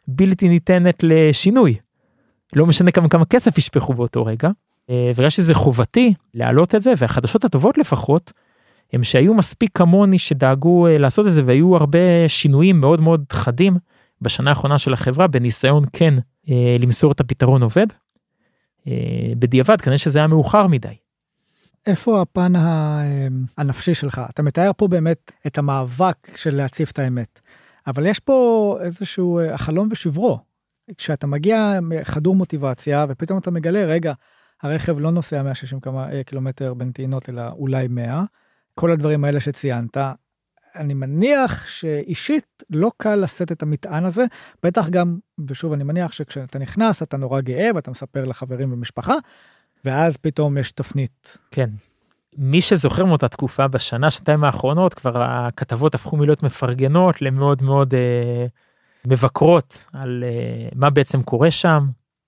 ובלתי 0.07 0.49
ניתנת 0.49 1.03
לשינוי. 1.03 1.75
לא 2.55 2.65
משנה 2.65 2.91
כמה 2.91 3.09
כמה 3.09 3.25
כסף 3.25 3.57
ישפכו 3.57 3.93
באותו 3.93 4.25
רגע. 4.25 4.49
אה, 4.89 5.11
ויש 5.15 5.35
שזה 5.35 5.53
חובתי 5.53 6.13
להעלות 6.33 6.75
את 6.75 6.81
זה 6.81 6.93
והחדשות 6.97 7.45
הטובות 7.45 7.77
לפחות 7.77 8.31
הם 8.93 9.03
שהיו 9.03 9.33
מספיק 9.33 9.77
כמוני 9.77 10.17
שדאגו 10.17 10.87
אה, 10.87 10.97
לעשות 10.97 11.27
את 11.27 11.33
זה 11.33 11.41
והיו 11.45 11.75
הרבה 11.75 12.27
שינויים 12.27 12.81
מאוד 12.81 13.01
מאוד 13.01 13.25
חדים 13.31 13.77
בשנה 14.21 14.49
האחרונה 14.49 14.77
של 14.77 14.93
החברה 14.93 15.27
בניסיון 15.27 15.83
כן 15.93 16.13
אה, 16.49 16.75
למסור 16.79 17.11
את 17.11 17.19
הפתרון 17.19 17.63
עובד. 17.63 17.87
אה, 18.87 18.93
בדיעבד 19.39 19.81
כנראה 19.81 19.97
שזה 19.97 20.19
היה 20.19 20.27
מאוחר 20.27 20.67
מדי. 20.67 20.95
איפה 21.87 22.21
הפן 22.21 22.53
הנפשי 23.57 23.93
שלך? 23.93 24.21
אתה 24.29 24.43
מתאר 24.43 24.71
פה 24.77 24.87
באמת 24.87 25.31
את 25.47 25.57
המאבק 25.57 26.15
של 26.35 26.55
להציף 26.55 26.91
את 26.91 26.99
האמת, 26.99 27.39
אבל 27.87 28.05
יש 28.05 28.19
פה 28.19 28.77
איזשהו 28.83 29.39
החלום 29.53 29.87
ושברו. 29.91 30.39
כשאתה 30.97 31.27
מגיע 31.27 31.79
חדור 32.03 32.35
מוטיבציה 32.35 33.05
ופתאום 33.09 33.39
אתה 33.39 33.51
מגלה, 33.51 33.85
רגע, 33.85 34.13
הרכב 34.61 34.99
לא 34.99 35.11
נוסע 35.11 35.43
160 35.43 35.79
כמה 35.79 36.11
אה, 36.13 36.23
קילומטר 36.23 36.73
בין 36.73 36.91
טעינות 36.91 37.29
אלא 37.29 37.41
אולי 37.51 37.87
100, 37.87 38.23
כל 38.75 38.91
הדברים 38.91 39.23
האלה 39.23 39.39
שציינת, 39.39 39.97
אני 40.75 40.93
מניח 40.93 41.67
שאישית 41.67 42.63
לא 42.69 42.91
קל 42.97 43.15
לשאת 43.15 43.51
את 43.51 43.63
המטען 43.63 44.05
הזה, 44.05 44.25
בטח 44.63 44.89
גם, 44.89 45.17
ושוב 45.47 45.73
אני 45.73 45.83
מניח 45.83 46.11
שכשאתה 46.11 46.59
נכנס 46.59 47.03
אתה 47.03 47.17
נורא 47.17 47.41
גאה 47.41 47.69
ואתה 47.75 47.91
מספר 47.91 48.25
לחברים 48.25 48.73
ומשפחה, 48.73 49.15
ואז 49.85 50.17
פתאום 50.17 50.57
יש 50.57 50.71
תפנית. 50.71 51.37
כן. 51.51 51.69
מי 52.37 52.61
שזוכר 52.61 53.05
מאותה 53.05 53.27
תקופה 53.27 53.67
בשנה 53.67 54.11
שנתיים 54.11 54.43
האחרונות 54.43 54.93
כבר 54.93 55.23
הכתבות 55.23 55.95
הפכו 55.95 56.17
מלהיות 56.17 56.43
מפרגנות 56.43 57.21
למאוד 57.21 57.63
מאוד 57.63 57.93
אה, 57.93 58.45
מבקרות 59.05 59.85
על 59.93 60.23
אה, 60.27 60.69
מה 60.75 60.89
בעצם 60.89 61.23
קורה 61.23 61.51
שם 61.51 61.85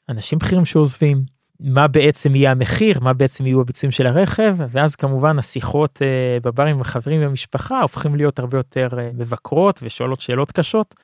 אנשים 0.10 0.40
בכירים 0.40 0.66
שעוזבים 0.66 1.24
מה 1.60 1.88
בעצם 1.88 2.36
יהיה 2.36 2.52
המחיר 2.52 3.00
מה 3.00 3.14
בעצם 3.14 3.46
יהיו 3.46 3.62
הביצועים 3.62 3.92
של 3.92 4.08
הרכב 4.08 4.56
ואז 4.70 4.96
כמובן 4.96 5.40
השיחות 5.40 6.02
אה, 6.02 6.38
בברים 6.44 6.76
עם 6.76 6.82
החברים 6.82 7.22
והמשפחה 7.22 7.82
הופכים 7.82 8.16
להיות 8.16 8.40
הרבה 8.40 8.58
יותר 8.58 8.88
אה, 9.00 9.10
מבקרות 9.14 9.80
ושואלות 9.84 10.22
שאלות 10.22 10.52
קשות. 10.52 10.96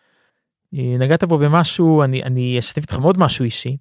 אה, 0.73 0.95
נגעת 0.99 1.23
בו 1.23 1.37
במשהו 1.37 2.03
אני 2.03 2.23
אני 2.23 2.59
אשתף 2.59 2.77
איתך 2.81 2.97
עוד 3.03 3.19
משהו 3.19 3.45
אישי. 3.45 3.77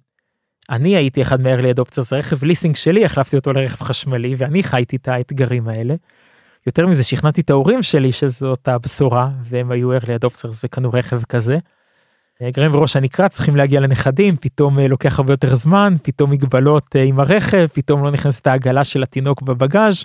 אני 0.69 0.95
הייתי 0.95 1.21
אחד 1.21 1.41
מארלי 1.41 1.71
אדופטרס 1.71 2.13
רכב 2.13 2.43
ליסינג 2.43 2.75
שלי 2.75 3.05
החלפתי 3.05 3.35
אותו 3.35 3.53
לרכב 3.53 3.83
חשמלי 3.83 4.35
ואני 4.37 4.63
חייתי 4.63 4.95
את 4.95 5.07
האתגרים 5.07 5.67
האלה. 5.67 5.95
יותר 6.67 6.87
מזה 6.87 7.03
שכנעתי 7.03 7.41
את 7.41 7.49
ההורים 7.49 7.83
שלי 7.83 8.11
שזאת 8.11 8.67
הבשורה 8.67 9.29
והם 9.43 9.71
היו 9.71 9.93
ארלי 9.93 10.15
אדופטרס 10.15 10.65
וקנו 10.65 10.89
רכב 10.93 11.23
כזה. 11.23 11.57
גרם 12.43 12.75
וראש 12.75 12.95
הנקרה 12.95 13.29
צריכים 13.29 13.55
להגיע 13.55 13.79
לנכדים 13.79 14.35
פתאום 14.41 14.79
אה, 14.79 14.87
לוקח 14.87 15.19
הרבה 15.19 15.33
יותר 15.33 15.55
זמן 15.55 15.93
פתאום 16.03 16.31
מגבלות 16.31 16.95
אה, 16.95 17.03
עם 17.03 17.19
הרכב 17.19 17.67
פתאום 17.73 18.03
לא 18.03 18.11
נכנסת 18.11 18.47
העגלה 18.47 18.83
של 18.83 19.03
התינוק 19.03 19.41
בבגאז' 19.41 20.03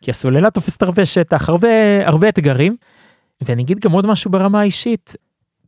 כי 0.00 0.10
הסוללה 0.10 0.50
תופסת 0.50 0.82
הרבה 0.82 1.06
שטח 1.06 1.48
הרבה 1.48 1.68
הרבה 2.06 2.28
אתגרים. 2.28 2.76
ואני 3.40 3.62
אגיד 3.62 3.78
גם 3.80 3.92
עוד 3.92 4.06
משהו 4.06 4.30
ברמה 4.30 4.60
האישית 4.60 5.16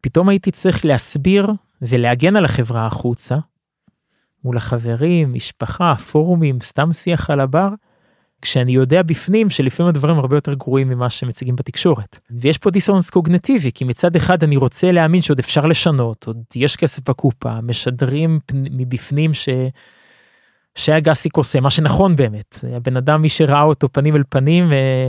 פתאום 0.01 0.29
הייתי 0.29 0.51
צריך 0.51 0.85
להסביר 0.85 1.51
ולהגן 1.83 2.37
על 2.37 2.45
החברה 2.45 2.87
החוצה 2.87 3.37
מול 4.45 4.57
החברים, 4.57 5.35
משפחה, 5.35 5.95
פורומים, 5.97 6.61
סתם 6.61 6.93
שיח 6.93 7.31
על 7.31 7.41
הבר, 7.41 7.69
כשאני 8.43 8.73
יודע 8.73 9.03
בפנים 9.03 9.51
שלפעמים 9.51 9.89
הדברים 9.91 10.19
הרבה 10.19 10.37
יותר 10.37 10.55
גרועים 10.55 10.89
ממה 10.89 11.11
שמציגים 11.11 11.57
בתקשורת. 11.57 12.19
ויש 12.31 12.59
פה 12.59 12.71
דיסוננס 12.71 13.11
קוגנטיבי, 13.11 13.73
כי 13.73 13.85
מצד 13.85 14.17
אחד 14.17 14.45
אני 14.45 14.57
רוצה 14.57 14.93
להאמין 14.93 15.23
שעוד 15.23 15.39
אפשר 15.39 15.67
לשנות, 15.67 16.27
עוד 16.27 16.43
יש 16.57 16.77
כסף 16.77 17.09
בקופה, 17.09 17.61
משדרים 17.61 18.41
מבפנים 18.53 19.35
ש... 19.35 19.49
שהגסיק 20.75 21.37
עושה 21.37 21.61
מה 21.61 21.71
שנכון 21.71 22.17
באמת. 22.17 22.59
הבן 22.77 22.97
אדם, 22.97 23.23
מי 23.23 23.29
שראה 23.29 23.63
אותו 23.63 23.89
פנים 23.93 24.17
אל 24.17 24.23
פנים, 24.29 24.73
אה, 24.73 25.09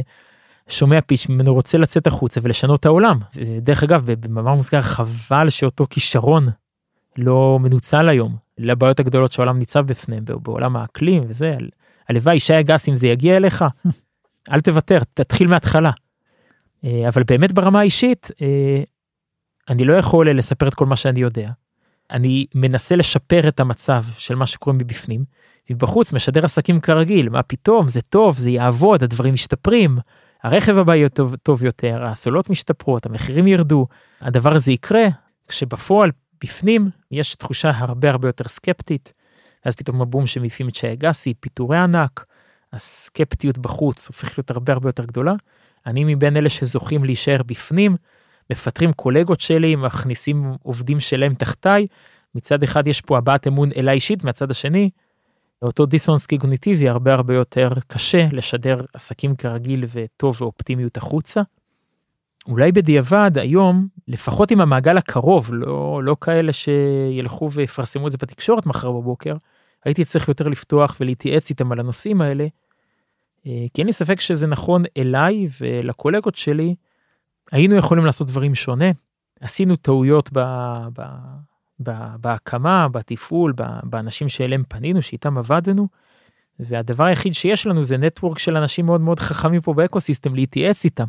שומע 0.67 1.01
פיץ' 1.01 1.29
ממנו 1.29 1.53
רוצה 1.53 1.77
לצאת 1.77 2.07
החוצה 2.07 2.39
ולשנות 2.43 2.79
את 2.79 2.85
העולם. 2.85 3.19
דרך 3.61 3.83
אגב, 3.83 4.11
במאמר 4.11 4.53
מוסגר 4.53 4.81
חבל 4.81 5.49
שאותו 5.49 5.87
כישרון 5.89 6.49
לא 7.17 7.59
מנוצל 7.61 8.09
היום 8.09 8.35
לבעיות 8.57 8.99
הגדולות 8.99 9.31
שהעולם 9.31 9.59
ניצב 9.59 9.85
בפניהם 9.85 10.23
בעולם 10.43 10.75
האקלים 10.77 11.23
וזה 11.27 11.55
הלוואי 12.11 12.39
שי 12.39 12.53
הגס 12.53 12.89
אם 12.89 12.95
זה 12.95 13.07
יגיע 13.07 13.37
אליך 13.37 13.65
אל 14.51 14.61
תוותר 14.61 14.99
תתחיל 15.13 15.47
מההתחלה. 15.47 15.91
אה, 16.85 17.07
אבל 17.07 17.23
באמת 17.23 17.51
ברמה 17.51 17.79
האישית 17.79 18.31
אה, 18.41 18.83
אני 19.69 19.85
לא 19.85 19.93
יכול 19.93 20.31
לספר 20.31 20.67
את 20.67 20.73
כל 20.73 20.85
מה 20.85 20.95
שאני 20.95 21.19
יודע. 21.19 21.51
אני 22.11 22.45
מנסה 22.55 22.95
לשפר 22.95 23.47
את 23.47 23.59
המצב 23.59 24.03
של 24.17 24.35
מה 24.35 24.47
שקורה 24.47 24.75
מבפנים. 24.75 25.23
מבחוץ 25.69 26.13
משדר 26.13 26.45
עסקים 26.45 26.79
כרגיל 26.79 27.29
מה 27.29 27.43
פתאום 27.43 27.87
זה 27.87 28.01
טוב 28.01 28.37
זה 28.37 28.49
יעבוד 28.49 29.03
הדברים 29.03 29.33
משתפרים 29.33 29.97
הרכב 30.43 30.77
הבא 30.77 30.95
יהיה 30.95 31.09
טוב, 31.09 31.35
טוב 31.35 31.65
יותר 31.65 32.05
הסולות 32.05 32.49
משתפרות 32.49 33.05
המחירים 33.05 33.47
ירדו 33.47 33.87
הדבר 34.21 34.53
הזה 34.53 34.71
יקרה 34.71 35.07
כשבפועל 35.47 36.11
בפנים 36.43 36.89
יש 37.11 37.35
תחושה 37.35 37.71
הרבה 37.75 38.09
הרבה 38.09 38.27
יותר 38.27 38.47
סקפטית. 38.47 39.13
אז 39.65 39.75
פתאום 39.75 40.01
הבום 40.01 40.27
שמעיפים 40.27 40.69
את 40.69 40.75
שי 40.75 40.93
אגסי, 40.93 41.33
פיטורי 41.33 41.77
ענק, 41.77 42.25
הסקפטיות 42.73 43.57
בחוץ 43.57 44.07
הופכת 44.07 44.37
להיות 44.37 44.51
הרבה 44.51 44.73
הרבה 44.73 44.89
יותר 44.89 45.05
גדולה. 45.05 45.33
אני 45.85 46.15
מבין 46.15 46.37
אלה 46.37 46.49
שזוכים 46.49 47.03
להישאר 47.03 47.43
בפנים, 47.45 47.95
מפטרים 48.49 48.93
קולגות 48.93 49.41
שלי, 49.41 49.75
מכניסים 49.75 50.51
עובדים 50.63 50.99
שלהם 50.99 51.33
תחתיי. 51.33 51.87
מצד 52.35 52.63
אחד 52.63 52.87
יש 52.87 53.01
פה 53.01 53.17
הבעת 53.17 53.47
אמון 53.47 53.69
אליי 53.75 53.95
אישית, 53.95 54.23
מהצד 54.23 54.51
השני, 54.51 54.89
אותו 55.61 55.85
דיסונס 55.85 56.25
קיגוניטיבי 56.25 56.89
הרבה 56.89 57.13
הרבה 57.13 57.33
יותר 57.35 57.69
קשה 57.87 58.27
לשדר 58.31 58.81
עסקים 58.93 59.35
כרגיל 59.35 59.83
וטוב 59.91 60.41
ואופטימיות 60.41 60.97
החוצה. 60.97 61.41
אולי 62.47 62.71
בדיעבד 62.71 63.31
היום 63.35 63.87
לפחות 64.07 64.51
עם 64.51 64.61
המעגל 64.61 64.97
הקרוב 64.97 65.49
לא 65.53 66.01
לא 66.03 66.15
כאלה 66.21 66.51
שילכו 66.53 67.51
ויפרסמו 67.51 68.07
את 68.07 68.11
זה 68.11 68.17
בתקשורת 68.21 68.65
מחר 68.65 68.91
בבוקר 68.91 69.35
הייתי 69.85 70.05
צריך 70.05 70.27
יותר 70.27 70.47
לפתוח 70.47 70.97
ולהתייעץ 70.99 71.49
איתם 71.49 71.71
על 71.71 71.79
הנושאים 71.79 72.21
האלה. 72.21 72.47
אה, 73.45 73.65
כי 73.73 73.81
אין 73.81 73.87
לי 73.87 73.93
ספק 73.93 74.19
שזה 74.19 74.47
נכון 74.47 74.83
אליי 74.97 75.47
ולקולגות 75.61 76.35
שלי 76.35 76.75
היינו 77.51 77.75
יכולים 77.75 78.05
לעשות 78.05 78.27
דברים 78.27 78.55
שונה 78.55 78.91
עשינו 79.39 79.75
טעויות 79.75 80.29
ב, 80.33 80.39
ב, 80.93 81.01
ב, 81.79 81.91
בהקמה 82.21 82.87
בתפעול 82.87 83.53
באנשים 83.83 84.29
שאליהם 84.29 84.63
פנינו 84.67 85.01
שאיתם 85.01 85.37
עבדנו. 85.37 85.87
והדבר 86.59 87.03
היחיד 87.03 87.33
שיש 87.33 87.67
לנו 87.67 87.83
זה 87.83 87.97
נטוורק 87.97 88.39
של 88.39 88.57
אנשים 88.57 88.85
מאוד 88.85 89.01
מאוד 89.01 89.19
חכמים 89.19 89.61
פה 89.61 89.73
באקוסיסטם 89.73 90.35
להתייעץ 90.35 90.85
איתם. 90.85 91.05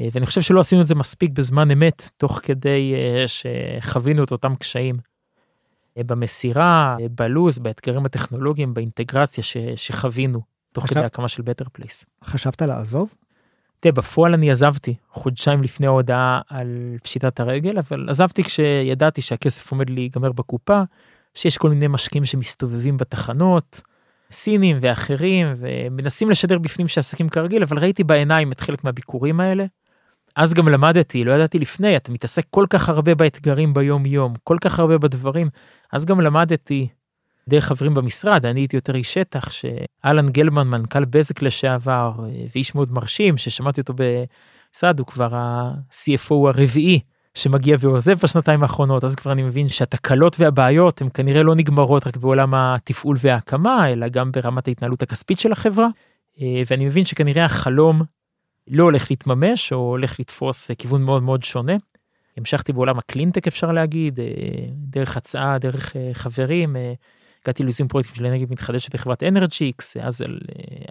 אה, 0.00 0.08
ואני 0.12 0.26
חושב 0.26 0.40
שלא 0.40 0.60
עשינו 0.60 0.82
את 0.82 0.86
זה 0.86 0.94
מספיק 0.94 1.30
בזמן 1.30 1.70
אמת 1.70 2.10
תוך 2.16 2.40
כדי 2.42 2.94
אה, 2.94 3.24
שחווינו 3.26 4.24
את 4.24 4.32
אותם 4.32 4.54
קשיים. 4.54 4.96
אה, 5.98 6.04
במסירה, 6.04 6.96
בלו"ז, 7.10 7.58
באתגרים 7.58 8.06
הטכנולוגיים, 8.06 8.74
באינטגרציה 8.74 9.44
ש, 9.44 9.56
שחווינו 9.76 10.40
תוך 10.72 10.84
חשב... 10.84 10.94
כדי 10.94 11.04
הקמה 11.04 11.28
של 11.28 11.42
Better 11.42 11.64
Place. 11.72 12.04
חשבת 12.24 12.62
לעזוב? 12.62 13.08
תראה, 13.80 13.92
בפועל 13.92 14.34
אני 14.34 14.50
עזבתי 14.50 14.94
חודשיים 15.10 15.62
לפני 15.62 15.86
ההודעה 15.86 16.40
על 16.48 16.96
פשיטת 17.02 17.40
הרגל, 17.40 17.78
אבל 17.78 18.08
עזבתי 18.08 18.44
כשידעתי 18.44 19.22
שהכסף 19.22 19.72
עומד 19.72 19.90
להיגמר 19.90 20.32
בקופה, 20.32 20.82
שיש 21.34 21.58
כל 21.58 21.70
מיני 21.70 21.86
משקיעים 21.86 22.24
שמסתובבים 22.24 22.96
בתחנות, 22.96 23.80
סינים 24.30 24.76
ואחרים, 24.80 25.46
ומנסים 25.58 26.30
לשדר 26.30 26.58
בפנים 26.58 26.88
שעסקים 26.88 27.28
כרגיל, 27.28 27.62
אבל 27.62 27.78
ראיתי 27.78 28.04
בעיניים 28.04 28.52
את 28.52 28.60
חלק 28.60 28.84
מהביקורים 28.84 29.40
האלה, 29.40 29.64
אז 30.38 30.54
גם 30.54 30.68
למדתי, 30.68 31.24
לא 31.24 31.32
ידעתי 31.32 31.58
לפני, 31.58 31.96
אתה 31.96 32.12
מתעסק 32.12 32.44
כל 32.50 32.66
כך 32.70 32.88
הרבה 32.88 33.14
באתגרים 33.14 33.74
ביום 33.74 34.06
יום, 34.06 34.34
כל 34.44 34.56
כך 34.60 34.78
הרבה 34.78 34.98
בדברים, 34.98 35.48
אז 35.92 36.04
גם 36.04 36.20
למדתי 36.20 36.88
דרך 37.48 37.64
חברים 37.64 37.94
במשרד, 37.94 38.46
אני 38.46 38.60
הייתי 38.60 38.76
יותר 38.76 38.94
איש 38.94 39.14
שטח, 39.14 39.50
שאלן 39.50 40.28
גלמן, 40.28 40.68
מנכ"ל 40.68 41.04
בזק 41.04 41.42
לשעבר, 41.42 42.12
ואיש 42.54 42.74
מאוד 42.74 42.92
מרשים, 42.92 43.38
ששמעתי 43.38 43.80
אותו 43.80 43.94
במשרד, 43.94 44.98
הוא 44.98 45.06
כבר 45.06 45.34
ה-CFO 45.34 46.34
הרביעי 46.48 47.00
שמגיע 47.34 47.76
ועוזב 47.80 48.18
בשנתיים 48.22 48.62
האחרונות, 48.62 49.04
אז 49.04 49.14
כבר 49.14 49.32
אני 49.32 49.42
מבין 49.42 49.68
שהתקלות 49.68 50.40
והבעיות 50.40 51.00
הן 51.00 51.08
כנראה 51.14 51.42
לא 51.42 51.54
נגמרות 51.54 52.06
רק 52.06 52.16
בעולם 52.16 52.54
התפעול 52.54 53.16
וההקמה, 53.20 53.92
אלא 53.92 54.08
גם 54.08 54.32
ברמת 54.32 54.68
ההתנהלות 54.68 55.02
הכספית 55.02 55.38
של 55.38 55.52
החברה. 55.52 55.88
ואני 56.66 56.86
מבין 56.86 57.04
שכנראה 57.04 57.44
החלום 57.44 58.02
לא 58.70 58.84
הולך 58.84 59.10
להתממש 59.10 59.72
או 59.72 59.78
הולך 59.78 60.20
לתפוס 60.20 60.70
כיוון 60.70 61.02
מאוד 61.02 61.22
מאוד 61.22 61.42
שונה. 61.42 61.76
המשכתי 62.36 62.72
בעולם 62.72 62.98
הקלינטק 62.98 63.46
אפשר 63.46 63.72
להגיד, 63.72 64.20
אה, 64.20 64.26
דרך 64.72 65.16
הצעה, 65.16 65.58
דרך 65.58 65.96
אה, 65.96 66.10
חברים, 66.12 66.76
אה, 66.76 66.92
הגעתי 67.42 67.62
ליזום 67.62 67.88
פרויקטים 67.88 68.14
של 68.14 68.26
אנרגיה 68.26 68.46
מתחדשת 68.50 68.94
בחברת 68.94 69.22
Energix, 69.22 69.96
אז 69.96 70.22
עוד 70.22 70.38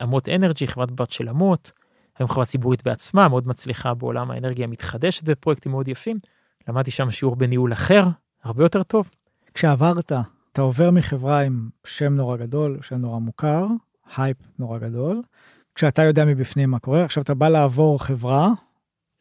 אמות 0.03 0.29
אנרג'י, 0.29 0.67
חברת 0.67 0.91
בת 0.91 1.11
של 1.11 1.29
אמות, 1.29 1.71
היום 2.19 2.29
חברה 2.29 2.45
ציבורית 2.45 2.83
בעצמה, 2.83 3.27
מאוד 3.27 3.47
מצליחה 3.47 3.93
בעולם 3.93 4.31
האנרגיה 4.31 4.65
המתחדשת 4.65 5.21
ופרויקטים 5.25 5.71
מאוד 5.71 5.87
יפים. 5.87 6.17
למדתי 6.67 6.91
שם 6.91 7.11
שיעור 7.11 7.35
בניהול 7.35 7.73
אחר, 7.73 8.03
הרבה 8.43 8.63
יותר 8.63 8.83
טוב. 8.83 9.09
כשעברת, 9.53 10.11
אתה 10.51 10.61
עובר 10.61 10.91
מחברה 10.91 11.41
עם 11.41 11.69
שם 11.85 12.13
נורא 12.13 12.37
גדול, 12.37 12.79
שם 12.81 12.95
נורא 12.95 13.19
מוכר, 13.19 13.65
הייפ 14.17 14.37
נורא 14.59 14.79
גדול, 14.79 15.21
כשאתה 15.77 16.03
יודע 16.03 16.25
מבפנים 16.25 16.69
מה 16.71 16.79
קורה. 16.79 17.03
עכשיו 17.03 17.23
אתה 17.23 17.33
בא 17.33 17.49
לעבור 17.49 18.03
חברה, 18.03 18.49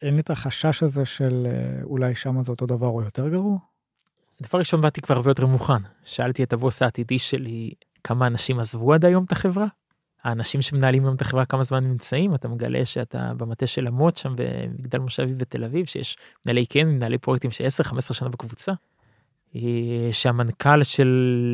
אין 0.01 0.13
לי 0.13 0.21
את 0.21 0.29
החשש 0.29 0.83
הזה 0.83 1.05
של 1.05 1.47
אה, 1.49 1.83
אולי 1.83 2.15
שם 2.15 2.43
זה 2.43 2.51
אותו 2.51 2.65
דבר 2.65 2.87
או 2.87 3.01
יותר 3.01 3.29
גרוע? 3.29 3.57
דבר 4.41 4.59
ראשון 4.59 4.81
באתי 4.81 5.01
כבר 5.01 5.15
הרבה 5.15 5.31
יותר 5.31 5.45
מוכן. 5.45 5.73
שאלתי 6.03 6.43
את 6.43 6.53
הבוס 6.53 6.81
העתידי 6.81 7.19
שלי 7.19 7.71
כמה 8.03 8.27
אנשים 8.27 8.59
עזבו 8.59 8.93
עד 8.93 9.05
היום 9.05 9.23
את 9.23 9.31
החברה. 9.31 9.65
האנשים 10.23 10.61
שמנהלים 10.61 11.03
היום 11.03 11.15
את 11.15 11.21
החברה 11.21 11.45
כמה 11.45 11.63
זמן 11.63 11.83
נמצאים 11.83 12.35
אתה 12.35 12.47
מגלה 12.47 12.85
שאתה 12.85 13.31
במטה 13.37 13.67
של 13.67 13.87
אמות 13.87 14.17
שם 14.17 14.33
במגדל 14.37 14.99
מושבי 14.99 15.35
בתל 15.35 15.63
אביב 15.63 15.85
שיש 15.85 16.17
מנהלי 16.45 16.65
כן 16.69 16.87
מנהלי 16.87 17.17
פרויקטים 17.17 17.51
של 17.51 17.65
10 17.65 17.83
15 17.83 18.15
שנה 18.15 18.29
בקבוצה. 18.29 18.71
אה, 19.55 19.61
שהמנכ"ל 20.11 20.83
של, 20.83 21.09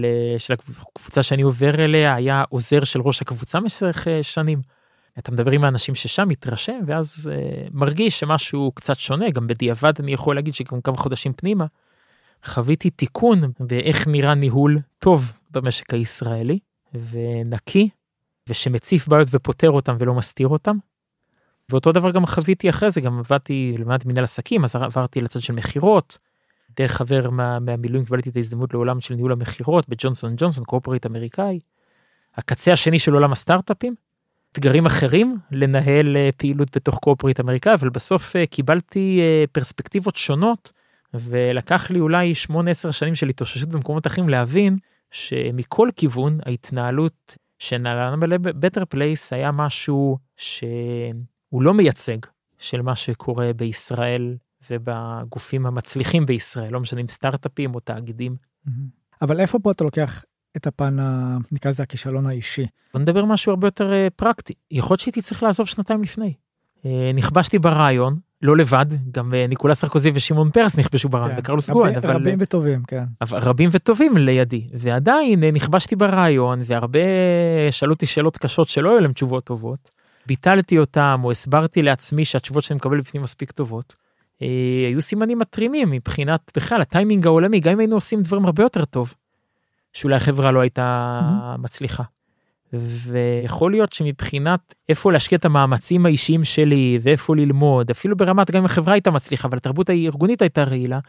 אה, 0.05 0.39
של 0.39 0.53
הקבוצה 0.53 1.23
שאני 1.23 1.41
עובר 1.41 1.83
אליה 1.83 2.15
היה 2.15 2.43
עוזר 2.49 2.83
של 2.83 3.01
ראש 3.01 3.21
הקבוצה 3.21 3.59
במשך 3.59 4.07
שנים. 4.21 4.61
אתה 5.19 5.31
מדבר 5.31 5.51
עם 5.51 5.63
האנשים 5.63 5.95
ששם 5.95 6.27
מתרשם 6.27 6.79
ואז 6.85 7.31
מרגיש 7.73 8.19
שמשהו 8.19 8.71
קצת 8.75 8.99
שונה 8.99 9.29
גם 9.29 9.47
בדיעבד 9.47 9.93
אני 9.99 10.13
יכול 10.13 10.35
להגיד 10.35 10.53
שגם 10.53 10.81
כמה 10.81 10.97
חודשים 10.97 11.33
פנימה 11.33 11.65
חוויתי 12.45 12.89
תיקון 12.89 13.51
באיך 13.59 14.07
נראה 14.07 14.33
ניהול 14.33 14.79
טוב 14.99 15.31
במשק 15.51 15.93
הישראלי 15.93 16.59
ונקי 16.93 17.89
ושמציף 18.49 19.07
בעיות 19.07 19.27
ופותר 19.31 19.71
אותם 19.71 19.95
ולא 19.99 20.13
מסתיר 20.13 20.47
אותם. 20.47 20.77
ואותו 21.69 21.91
דבר 21.91 22.11
גם 22.11 22.25
חוויתי 22.25 22.69
אחרי 22.69 22.89
זה 22.89 23.01
גם 23.01 23.19
עבדתי 23.19 23.75
למדתי 23.79 24.07
מנהל 24.07 24.23
עסקים 24.23 24.63
אז 24.63 24.75
עברתי 24.75 25.21
לצד 25.21 25.41
של 25.41 25.53
מכירות. 25.53 26.17
דרך 26.77 26.91
חבר 26.91 27.29
מה, 27.29 27.59
מהמילואים 27.59 28.05
קיבלתי 28.05 28.29
את 28.29 28.35
ההזדמנות 28.35 28.73
לעולם 28.73 29.01
של 29.01 29.15
ניהול 29.15 29.31
המכירות 29.31 29.89
בג'ונסון 29.89 30.33
ג'ונסון 30.37 30.63
קורפרט 30.63 31.05
אמריקאי. 31.05 31.59
הקצה 32.35 32.73
השני 32.73 32.99
של 32.99 33.13
עולם 33.13 33.31
הסטארט-אפים. 33.31 33.93
אתגרים 34.53 34.85
אחרים 34.85 35.37
לנהל 35.51 36.17
אה, 36.17 36.29
פעילות 36.37 36.75
בתוך 36.75 36.97
corporate 36.97 37.39
אמריקאי 37.39 37.73
אבל 37.73 37.89
בסוף 37.89 38.35
אה, 38.35 38.45
קיבלתי 38.45 39.21
אה, 39.21 39.43
פרספקטיבות 39.51 40.15
שונות 40.15 40.71
ולקח 41.13 41.91
לי 41.91 41.99
אולי 41.99 42.33
8-10 42.87 42.91
שנים 42.91 43.15
של 43.15 43.29
התאוששות 43.29 43.69
במקומות 43.69 44.07
אחרים 44.07 44.29
להבין 44.29 44.77
שמכל 45.11 45.89
כיוון 45.95 46.39
ההתנהלות 46.45 47.35
שנעלם 47.59 48.19
ב 48.19 48.28
Better 48.28 48.85
Place 48.85 49.33
היה 49.33 49.51
משהו 49.51 50.17
שהוא 50.37 51.63
לא 51.63 51.73
מייצג 51.73 52.17
של 52.59 52.81
מה 52.81 52.95
שקורה 52.95 53.53
בישראל 53.53 54.35
ובגופים 54.71 55.65
המצליחים 55.65 56.25
בישראל 56.25 56.73
לא 56.73 56.79
משנה 56.79 57.01
אם 57.01 57.07
סטארט-אפים 57.07 57.75
או 57.75 57.79
תאגידים. 57.79 58.35
אבל 59.21 59.39
איפה 59.39 59.59
פה 59.59 59.71
אתה 59.71 59.83
לוקח 59.83 60.23
את 60.57 60.67
הפן 60.67 60.97
נקרא 61.51 61.71
לזה 61.71 61.83
הכישלון 61.83 62.25
האישי. 62.25 62.65
בוא 62.93 63.01
נדבר 63.01 63.25
משהו 63.25 63.49
הרבה 63.49 63.67
יותר 63.67 63.93
אה, 63.93 64.07
פרקטי 64.15 64.53
יכול 64.71 64.93
להיות 64.93 64.99
שהייתי 64.99 65.21
צריך 65.21 65.43
לעזוב 65.43 65.67
שנתיים 65.67 66.03
לפני. 66.03 66.33
אה, 66.85 67.11
נכבשתי 67.13 67.59
ברעיון 67.59 68.19
לא 68.41 68.57
לבד 68.57 68.85
גם 69.11 69.33
אה, 69.33 69.47
ניקולס 69.47 69.79
סרקוזי 69.79 70.11
ושמעון 70.13 70.51
פרס 70.51 70.77
נכבשו 70.77 71.09
ברעיון 71.09 71.31
כן, 71.31 71.39
וקרלוס 71.39 71.69
גואן 71.69 71.95
אבל 71.95 72.11
רבים 72.15 72.37
וטובים 72.41 72.83
כן 72.87 73.03
אבל 73.21 73.37
רבים 73.37 73.69
וטובים 73.71 74.17
לידי 74.17 74.67
ועדיין 74.73 75.43
נכבשתי 75.43 75.95
ברעיון 75.95 76.59
והרבה 76.65 76.99
שאלו 77.71 77.93
אותי 77.93 78.05
שאלות 78.05 78.37
קשות 78.37 78.69
שלא 78.69 78.89
היו 78.89 78.99
להם 78.99 79.13
תשובות 79.13 79.43
טובות. 79.43 79.89
ביטלתי 80.25 80.77
אותם 80.77 81.21
או 81.23 81.31
הסברתי 81.31 81.81
לעצמי 81.81 82.25
שהתשובות 82.25 82.63
שאני 82.63 82.77
מקבל 82.77 82.99
בפנים 82.99 83.23
מספיק 83.23 83.51
טובות. 83.51 83.95
היו 84.89 85.01
סימנים 85.01 85.39
מתרימים 85.39 85.91
מבחינת 85.91 86.51
בכלל 86.55 86.81
הטיימינג 86.81 87.27
העולמי 87.27 87.59
גם 87.59 87.71
אם 87.71 87.79
היינו 87.79 87.95
עושים 87.95 88.21
דברים 88.21 88.45
הרבה 88.45 88.63
יותר 88.63 88.85
טוב. 88.85 89.13
שאולי 89.93 90.15
החברה 90.15 90.51
לא 90.51 90.59
הייתה 90.59 91.19
mm-hmm. 91.23 91.61
מצליחה. 91.61 92.03
ויכול 92.73 93.71
להיות 93.71 93.93
שמבחינת 93.93 94.73
איפה 94.89 95.11
להשקיע 95.11 95.37
את 95.37 95.45
המאמצים 95.45 96.05
האישיים 96.05 96.43
שלי 96.43 96.99
ואיפה 97.01 97.35
ללמוד 97.35 97.89
אפילו 97.89 98.17
ברמת 98.17 98.51
גם 98.51 98.59
אם 98.59 98.65
החברה 98.65 98.93
הייתה 98.93 99.11
מצליחה 99.11 99.47
אבל 99.47 99.57
התרבות 99.57 99.89
הארגונית 99.89 100.41
הייתה 100.41 100.63
רעילה. 100.63 100.99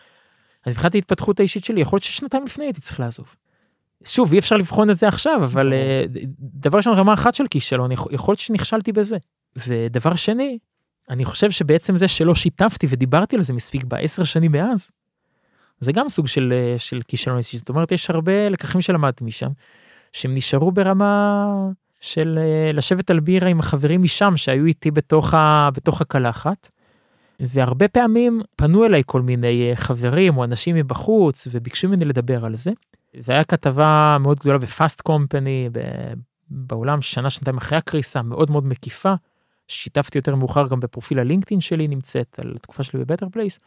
אז 0.66 0.73
מבחינת 0.73 0.94
ההתפתחות 0.94 1.40
האישית 1.40 1.64
שלי 1.64 1.81
יכול 1.81 1.97
להיות 1.97 2.03
ששנתיים 2.03 2.44
לפני 2.44 2.64
הייתי 2.64 2.81
צריך 2.81 3.01
לעזוב. 3.01 3.37
שוב 4.05 4.33
אי 4.33 4.38
אפשר 4.38 4.57
לבחון 4.57 4.90
את 4.90 4.97
זה 4.97 5.09
עכשיו 5.09 5.44
אבל 5.44 5.73
אה, 5.73 6.05
דבר 6.38 6.79
ראשון 6.79 6.94
רמה 6.94 7.14
אחת 7.14 7.35
של 7.35 7.44
כישלון 7.51 7.92
יכול 7.92 8.12
להיות 8.33 8.38
שנכשלתי 8.38 8.92
בזה. 8.92 9.16
ודבר 9.57 10.14
שני 10.14 10.59
אני 11.11 11.25
חושב 11.25 11.51
שבעצם 11.51 11.97
זה 11.97 12.09
שלא 12.09 12.35
שיתפתי 12.35 12.87
ודיברתי 12.90 13.37
על 13.37 13.42
זה 13.42 13.53
מספיק 13.53 13.85
בעשר 13.85 14.25
שנים 14.25 14.53
מאז. 14.53 14.90
זה 15.80 15.92
גם 15.92 16.08
סוג 16.08 16.26
של 16.26 16.52
אה, 16.56 16.78
של 16.78 17.00
כישלון 17.08 17.38
אישי 17.38 17.58
זאת 17.58 17.68
אומרת 17.68 17.92
יש 17.92 18.10
הרבה 18.10 18.48
לקחים 18.48 18.80
שלמדתי 18.80 19.24
משם. 19.24 19.50
שהם 20.12 20.34
נשארו 20.34 20.72
ברמה 20.72 21.46
של 22.00 22.38
אה, 22.42 22.72
לשבת 22.72 23.10
על 23.10 23.20
בירה 23.20 23.48
עם 23.48 23.60
החברים 23.60 24.02
משם 24.02 24.37
שהיו 24.37 24.64
איתי 24.64 24.90
בתוך 24.90 25.34
ה... 25.34 25.68
בתוך 25.74 26.00
הקלחת. 26.00 26.70
והרבה 27.40 27.88
פעמים 27.88 28.42
פנו 28.56 28.84
אליי 28.84 29.02
כל 29.06 29.22
מיני 29.22 29.70
אה, 29.70 29.76
חברים 29.76 30.37
או 30.37 30.44
אנשים 30.44 30.76
מבחוץ 30.76 31.48
וביקשו 31.50 31.88
ממני 31.88 32.04
לדבר 32.04 32.44
על 32.44 32.56
זה. 32.56 32.70
והיה 33.14 33.44
כתבה 33.44 34.16
מאוד 34.20 34.38
גדולה 34.40 34.58
בפאסט 34.58 35.00
קומפני 35.00 35.68
בעולם 36.50 37.02
שנה 37.02 37.30
שנתיים 37.30 37.56
אחרי 37.56 37.78
הקריסה 37.78 38.22
מאוד 38.22 38.50
מאוד 38.50 38.66
מקיפה. 38.66 39.14
שיתפתי 39.68 40.18
יותר 40.18 40.34
מאוחר 40.34 40.68
גם 40.68 40.80
בפרופיל 40.80 41.18
ה 41.18 41.23
LinkedIn 41.23 41.61
שלי 41.60 41.88
נמצאת 41.88 42.38
על 42.40 42.52
התקופה 42.56 42.82
שלי 42.82 43.00
ב 43.00 43.04
Better 43.04 43.28
Place. 43.28 43.59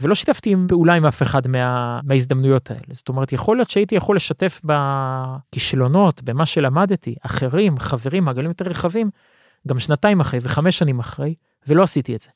ולא 0.00 0.14
שיתפתי 0.14 0.50
עם 0.50 0.66
פעולה 0.68 0.94
עם 0.94 1.06
אף 1.06 1.22
אחד 1.22 1.48
מה, 1.48 2.00
מההזדמנויות 2.04 2.70
האלה 2.70 2.82
זאת 2.90 3.08
אומרת 3.08 3.32
יכול 3.32 3.56
להיות 3.56 3.70
שהייתי 3.70 3.94
יכול 3.94 4.16
לשתף 4.16 4.60
בכישלונות 4.64 6.22
במה 6.22 6.46
שלמדתי 6.46 7.14
אחרים 7.22 7.78
חברים 7.78 8.24
מעגלים 8.24 8.50
יותר 8.50 8.64
רחבים 8.64 9.10
גם 9.68 9.78
שנתיים 9.78 10.20
אחרי 10.20 10.40
וחמש 10.42 10.78
שנים 10.78 10.98
אחרי 10.98 11.34
ולא 11.66 11.82
עשיתי 11.82 12.16
את 12.16 12.20
זה. 12.20 12.28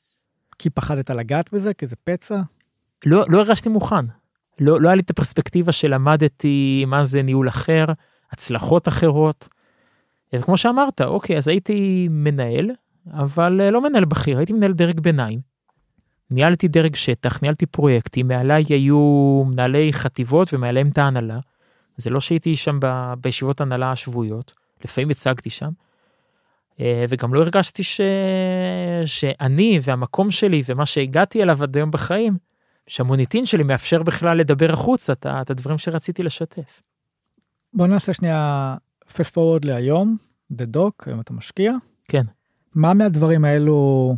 כי 0.59 0.69
פחדת 0.69 1.09
לגעת 1.09 1.53
בזה 1.53 1.73
כי 1.73 1.87
זה 1.87 1.95
פצע? 2.03 2.41
לא 3.05 3.25
לא 3.29 3.39
הרגשתי 3.39 3.69
מוכן 3.69 4.05
לא 4.59 4.81
לא 4.81 4.87
היה 4.87 4.95
לי 4.95 5.01
את 5.01 5.09
הפרספקטיבה 5.09 5.71
שלמדתי 5.71 6.85
מה 6.87 7.05
זה 7.05 7.21
ניהול 7.21 7.49
אחר 7.49 7.85
הצלחות 8.31 8.87
אחרות. 8.87 9.47
וכמו 10.33 10.57
שאמרת 10.57 11.01
אוקיי 11.01 11.37
אז 11.37 11.47
הייתי 11.47 12.07
מנהל 12.11 12.71
אבל 13.13 13.61
אה, 13.61 13.71
לא 13.71 13.81
מנהל 13.81 14.05
בכיר 14.05 14.37
הייתי 14.37 14.53
מנהל 14.53 14.73
דרג 14.73 14.99
ביניים. 14.99 15.39
ניהלתי 16.31 16.67
דרג 16.67 16.95
שטח, 16.95 17.41
ניהלתי 17.41 17.65
פרויקטים, 17.65 18.27
מעליי 18.27 18.63
היו 18.69 19.43
מנהלי 19.47 19.93
חטיבות 19.93 20.53
ומעליהם 20.53 20.87
את 20.87 20.97
ההנהלה. 20.97 21.39
זה 21.97 22.09
לא 22.09 22.19
שהייתי 22.19 22.55
שם 22.55 22.79
ב, 22.81 23.13
בישיבות 23.21 23.61
הנהלה 23.61 23.91
השבועיות, 23.91 24.53
לפעמים 24.85 25.09
הצגתי 25.09 25.49
שם. 25.49 25.69
אה, 26.79 27.05
וגם 27.09 27.33
לא 27.33 27.41
הרגשתי 27.41 27.83
ש... 27.83 28.01
שאני 29.05 29.79
והמקום 29.83 30.31
שלי 30.31 30.63
ומה 30.65 30.85
שהגעתי 30.85 31.43
אליו 31.43 31.63
עד 31.63 31.75
היום 31.75 31.91
בחיים, 31.91 32.37
שהמוניטין 32.87 33.45
שלי 33.45 33.63
מאפשר 33.63 34.03
בכלל 34.03 34.37
לדבר 34.37 34.73
החוצה 34.73 35.13
את, 35.13 35.25
את 35.25 35.49
הדברים 35.49 35.77
שרציתי 35.77 36.23
לשתף. 36.23 36.81
בוא 37.73 37.87
נעשה 37.87 38.13
שנייה 38.13 38.75
fast 39.13 39.33
forward 39.33 39.65
להיום, 39.65 40.17
דה 40.51 40.65
דוק, 40.65 41.07
היום 41.07 41.19
אתה 41.19 41.33
משקיע. 41.33 41.73
כן. 42.07 42.23
מה 42.75 42.93
מהדברים 42.93 43.45
האלו 43.45 44.15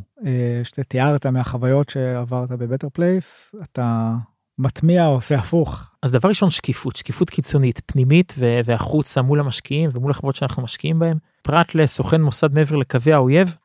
שאתה 0.64 0.84
תיארת 0.84 1.26
מהחוויות 1.26 1.90
שעברת 1.90 2.50
ב 2.50 2.55
Better 2.55 2.88
Place 2.94 3.56
אתה 3.64 4.14
מטמיע 4.58 5.06
או 5.06 5.12
עושה 5.12 5.36
הפוך? 5.36 5.84
אז 6.02 6.12
דבר 6.12 6.30
ראשון 6.30 6.50
שקיפות 6.50 6.96
שקיפות 6.96 7.30
קיצונית 7.30 7.82
פנימית 7.86 8.34
והחוצה 8.66 9.22
מול 9.22 9.40
המשקיעים 9.40 9.90
ומול 9.94 10.12
החברות 10.12 10.36
שאנחנו 10.36 10.64
משקיעים 10.64 11.00
בהם 11.00 11.18
פרט 11.42 11.76
לסוכן 11.76 12.22
מוסד 12.22 12.54
מעבר 12.54 12.76
לקווי 12.76 13.14
האויב. 13.14 13.56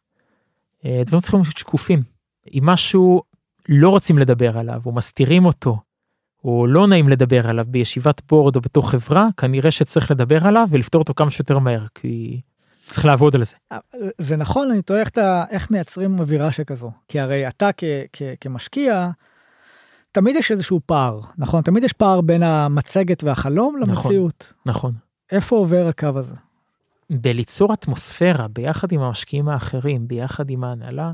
אה, 0.85 1.03
דברים 1.07 1.21
צריכים 1.21 1.41
להיות 1.41 1.57
שקופים 1.57 2.03
אם 2.55 2.63
משהו 2.67 3.23
לא 3.69 3.89
רוצים 3.89 4.19
לדבר 4.19 4.59
עליו 4.59 4.81
או 4.87 4.93
מסתירים 4.93 5.45
אותו 5.45 5.79
או 6.45 6.67
לא 6.67 6.87
נעים 6.87 7.09
לדבר 7.09 7.49
עליו 7.49 7.65
בישיבת 7.69 8.23
בורד 8.29 8.57
או 8.57 8.61
בתוך 8.61 8.91
חברה 8.91 9.29
כנראה 9.37 9.71
שצריך 9.71 10.11
לדבר 10.11 10.47
עליו 10.47 10.67
ולפתור 10.71 10.99
אותו 10.99 11.15
כמה 11.15 11.31
שיותר 11.31 11.59
מהר 11.59 11.87
כי 11.95 12.41
צריך 12.87 13.05
לעבוד 13.05 13.37
על 13.37 13.45
זה. 13.45 13.57
אה, 13.73 13.79
זה 14.19 14.37
נכון 14.37 14.71
אני 14.71 14.83
תוהה 14.83 15.01
איך, 15.01 15.11
איך 15.51 15.71
מייצרים 15.71 16.21
אווירה 16.21 16.53
שכזו. 16.53 16.91
כי 17.09 17.21
הרי 17.21 17.49
אתה 17.49 17.71
כ, 17.77 17.85
כ, 18.13 18.23
כמשקיע 18.41 19.11
תמיד 20.13 20.37
יש 20.37 20.53
איזשהו 20.53 20.81
פער 20.87 21.21
נכון? 21.39 21.63
תמיד 21.63 21.85
יש 21.85 21.93
פער 21.93 22.21
בין 22.21 22.43
המצגת 22.43 23.25
והחלום 23.25 23.77
נכון, 23.81 24.05
למציאות. 24.05 24.53
נכון. 24.67 24.93
איפה 25.33 25.57
עובר 25.57 25.87
הקו 25.89 26.13
הזה. 26.17 26.35
בליצור 27.11 27.73
אטמוספירה 27.73 28.49
ביחד 28.49 28.93
עם 28.93 29.01
המשקיעים 29.01 29.49
האחרים 29.49 30.09
ביחד 30.09 30.51
עם 30.51 30.65
ההנהלה 30.65 31.13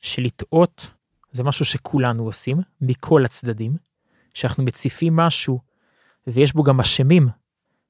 שלטעות 0.00 0.94
זה 1.32 1.42
משהו 1.42 1.64
שכולנו 1.64 2.24
עושים 2.24 2.60
מכל 2.80 3.24
הצדדים 3.24 3.76
שאנחנו 4.34 4.64
מציפים 4.64 5.16
משהו 5.16 5.58
ויש 6.26 6.52
בו 6.52 6.62
גם 6.62 6.80
אשמים. 6.80 7.28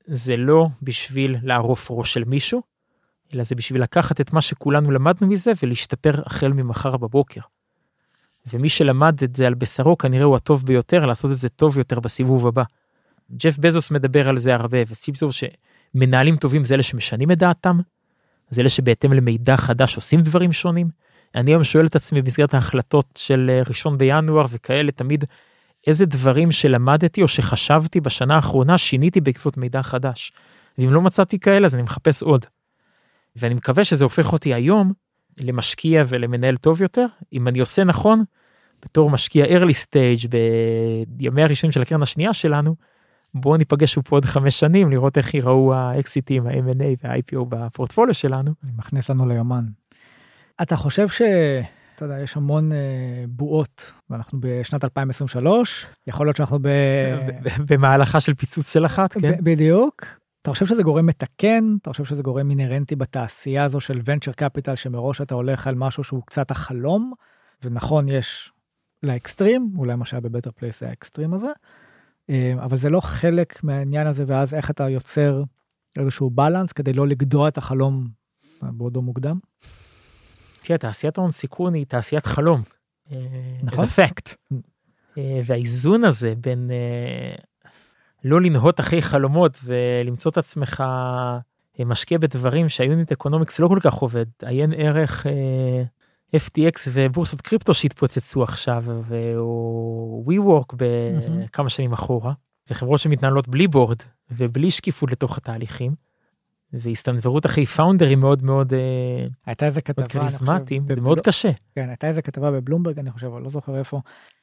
זה 0.07 0.37
לא 0.37 0.67
בשביל 0.83 1.37
לערוף 1.43 1.91
ראש 1.91 2.15
של 2.15 2.25
מישהו 2.25 2.63
אלא 3.35 3.45
זה 3.45 3.55
בשביל 3.55 3.83
לקחת 3.83 4.21
את 4.21 4.33
מה 4.33 4.41
שכולנו 4.41 4.91
למדנו 4.91 5.27
מזה 5.27 5.53
ולהשתפר 5.63 6.23
החל 6.27 6.53
ממחר 6.53 6.97
בבוקר. 6.97 7.41
ומי 8.53 8.69
שלמד 8.69 9.23
את 9.25 9.37
זה 9.37 9.47
על 9.47 9.55
בשרו 9.55 9.99
כנראה 9.99 10.25
הוא 10.25 10.37
הטוב 10.37 10.67
ביותר 10.67 11.07
לעשות 11.07 11.31
את 11.31 11.37
זה 11.37 11.49
טוב 11.49 11.79
יותר 11.79 12.01
בסיבוב 12.01 12.47
הבא. 12.47 12.63
ג'ף 13.33 13.59
בזוס 13.59 13.91
מדבר 13.91 14.29
על 14.29 14.39
זה 14.39 14.55
הרבה 14.55 14.79
וסטיב 14.89 15.17
זוב 15.17 15.33
שמנהלים 15.33 16.37
טובים 16.37 16.65
זה 16.65 16.75
אלה 16.75 16.83
שמשנים 16.83 17.31
את 17.31 17.39
דעתם. 17.39 17.81
זה 18.51 18.61
אלה 18.61 18.69
שבהתאם 18.69 19.13
למידע 19.13 19.57
חדש 19.57 19.97
עושים 19.97 20.21
דברים 20.21 20.53
שונים. 20.53 20.89
אני 21.35 21.51
היום 21.51 21.65
שואל 21.65 21.87
את 21.87 21.97
עצמי 21.97 22.23
במסגרת 22.23 22.55
ההחלטות 22.55 23.07
של 23.17 23.51
אה, 23.51 23.63
ראשון 23.69 23.99
בינואר 23.99 24.47
וכאלה 24.51 24.93
תמיד 24.93 25.25
איזה 25.87 26.07
דברים 26.07 26.53
שלמדתי 26.53 27.23
או 27.23 27.29
שחשבתי 27.29 28.01
בשנה 28.01 28.35
האחרונה 28.35 28.79
שיניתי 28.79 29.21
בעקבות 29.21 29.57
מידע 29.57 29.83
חדש. 29.83 30.33
ואם 30.79 30.93
לא 30.93 31.01
מצאתי 31.01 31.39
כאלה 31.39 31.67
אז 31.67 31.75
אני 31.75 31.83
מחפש 31.83 32.23
עוד. 32.23 32.47
ואני 33.37 33.55
מקווה 33.55 33.85
שזה 33.85 34.05
הופך 34.05 34.33
אותי 34.33 34.55
היום 34.55 34.93
למשקיע 35.41 36.05
ולמנהל 36.09 36.57
טוב 36.57 36.83
יותר 36.83 37.07
אם 37.33 37.49
אני 37.49 37.61
עושה 37.61 37.85
נכון. 37.85 38.25
בתור 38.85 39.11
משקיע 39.11 39.45
early 39.45 39.75
stage 39.85 40.29
בימי 41.09 41.43
הראשונים 41.43 41.73
של 41.73 41.83
הקרן 41.83 42.03
השנייה 42.03 42.33
שלנו, 42.33 42.75
בואו 43.35 43.57
ניפגש 43.57 43.99
פה 43.99 44.17
עוד 44.17 44.25
חמש 44.25 44.61
שנים 44.61 44.91
לראות 44.91 45.19
איך 45.19 45.35
ייראו 45.35 45.75
האקסיטים, 45.75 46.47
ה-M&A 46.47 47.05
וה-IPO 47.05 47.45
בפורטפוליו 47.49 48.15
שלנו. 48.15 48.51
אני 48.65 48.73
מכניס 48.77 49.11
לנו 49.11 49.29
ליומן. 49.29 49.65
אתה 50.63 50.77
חושב 50.77 51.09
ש... 51.09 51.23
אתה 51.95 52.05
יודע, 52.05 52.21
יש 52.21 52.37
המון 52.37 52.73
uh, 52.73 52.75
בועות, 53.29 53.93
ואנחנו 54.11 54.39
בשנת 54.41 54.85
2023, 54.85 55.87
יכול 56.07 56.27
להיות 56.27 56.37
שאנחנו 56.37 56.59
ב... 56.63 56.69
במהלכה 57.69 58.21
של 58.21 58.35
פיצוץ 58.35 58.73
של 58.73 58.87
אחת, 58.87 59.13
כן? 59.21 59.33
בדיוק. 59.43 60.07
אתה 60.45 60.53
חושב 60.53 60.67
שזה 60.67 60.83
גורם 60.83 61.07
מתקן? 61.07 61.77
אתה 61.83 61.91
חושב 61.91 62.05
שזה 62.05 62.23
גורם 62.23 62.51
אינהרנטי 62.51 62.97
בתעשייה 62.97 63.65
הזו 63.65 63.81
של 63.81 63.99
venture 63.99 64.41
capital, 64.41 64.77
שמראש 64.77 65.21
אתה 65.21 65.35
הולך 65.35 65.67
על 65.67 65.75
משהו 65.75 66.05
שהוא 66.05 66.23
קצת 66.27 66.51
החלום, 66.51 67.13
ונכון, 67.63 68.09
יש 68.09 68.53
לאקסטרים, 69.03 69.73
אולי 69.79 69.97
מה 69.97 70.05
שהיה 70.05 70.21
ב 70.21 70.25
Better 70.25 70.51
Place 70.51 70.81
זה 70.81 70.89
האקסטרים 70.89 71.35
הזה, 71.35 71.47
אה, 72.31 72.55
אבל 72.59 72.77
זה 72.77 72.91
לא 72.91 73.01
חלק 73.01 73.65
מהעניין 73.65 74.07
הזה, 74.07 74.25
ואז 74.27 74.55
איך 74.55 74.71
אתה 74.71 74.89
יוצר 74.89 75.43
איזשהו 75.99 76.31
balance 76.31 76.73
כדי 76.73 76.93
לא 76.93 77.09
לגדוע 77.09 77.49
את 77.49 77.59
החלום 77.59 78.09
בעודו 78.63 79.03
מוקדם? 79.03 79.39
תראה, 80.63 80.79
תעשיית 80.79 81.19
ההון 81.19 81.31
סיכון 81.31 81.75
היא 81.75 81.87
תעשיית 81.87 82.27
חלום. 82.27 82.63
נכון. 83.63 83.87
זה 83.87 83.93
פקט. 83.93 84.35
והאיזון 85.45 86.05
הזה 86.05 86.35
בין 86.41 86.71
אה, 86.71 87.35
לא 88.25 88.41
לנהות 88.41 88.81
אחרי 88.81 89.03
חלומות 89.03 89.59
ולמצוא 89.65 90.31
את 90.31 90.39
עצמך 90.39 90.85
אה, 91.81 91.85
משקיע 91.85 92.19
בדברים 92.19 92.69
שה 92.69 92.88
unit 92.88 93.13
economics 93.13 93.61
לא 93.61 93.69
כל 93.69 93.79
כך 93.81 93.95
עובד, 93.95 94.27
עיין 94.43 94.73
ערך 94.77 95.27
אה, 95.27 95.83
FTX 96.37 96.89
ובורסות 96.93 97.41
קריפטו 97.41 97.75
שהתפוצצו 97.75 98.43
עכשיו, 98.43 98.85
או 99.37 100.25
WeWork 100.29 100.75
בכמה 100.77 101.69
שנים 101.69 101.93
אחורה, 101.93 102.33
וחברות 102.71 103.01
שמתנהלות 103.01 103.49
בלי 103.49 103.69
בורד 103.69 103.99
ובלי 104.31 104.71
שקיפות 104.71 105.11
לתוך 105.11 105.37
התהליכים. 105.39 105.95
והסתנוורות 106.75 107.47
אחרי 107.47 107.67
פאונדרים 107.67 108.21
מאוד 108.21 108.43
מאוד 108.43 108.73
אה, 108.73 108.79
הייתה 109.47 109.67
איזה 109.67 109.81
כתבה 109.81 110.07
כריזמטיים 110.07 110.87
זה 110.91 111.01
מאוד 111.01 111.21
קשה. 111.21 111.51
כן 111.75 111.89
הייתה 111.89 112.07
איזה 112.07 112.23
כתבה 112.23 112.51
בבלומברג 112.51 112.99
אני 112.99 113.11
חושב 113.11 113.31
לא 113.43 113.49
זוכר 113.49 113.79
איפה 113.79 114.01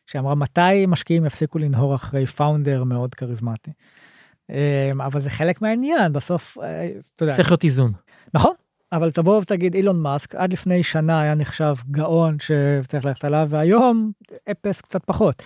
שאמרה 0.08 0.36
מתי 0.36 0.86
משקיעים 0.88 1.26
יפסיקו 1.26 1.60
לנהור 1.60 1.96
אחרי 1.96 2.26
פאונדר 2.26 2.84
מאוד 2.84 3.16
כריזמטי. 3.16 3.72
אה, 4.50 4.92
אבל 5.06 5.20
זה 5.20 5.30
חלק 5.30 5.62
מהעניין 5.62 6.14
בסוף 6.14 6.58
אה, 6.58 6.88
אתה 7.16 7.24
יודע. 7.24 7.36
צריך 7.36 7.52
להיות 7.52 7.64
איזון. 7.64 7.92
נכון 8.34 8.54
אבל 8.92 9.12
תבוא 9.12 9.38
ותגיד 9.38 9.76
אילון 9.76 10.02
מאסק 10.02 10.36
עד 10.36 10.54
לפני 10.54 10.84
שנה 10.84 11.22
היה 11.22 11.36
נחשב 11.36 11.76
גאון 11.92 12.38
שצריך 12.40 13.06
ללכת 13.06 13.26
עליו 13.26 13.48
והיום 13.50 14.12
אפס 14.52 14.82
קצת 14.82 15.06
פחות. 15.06 15.44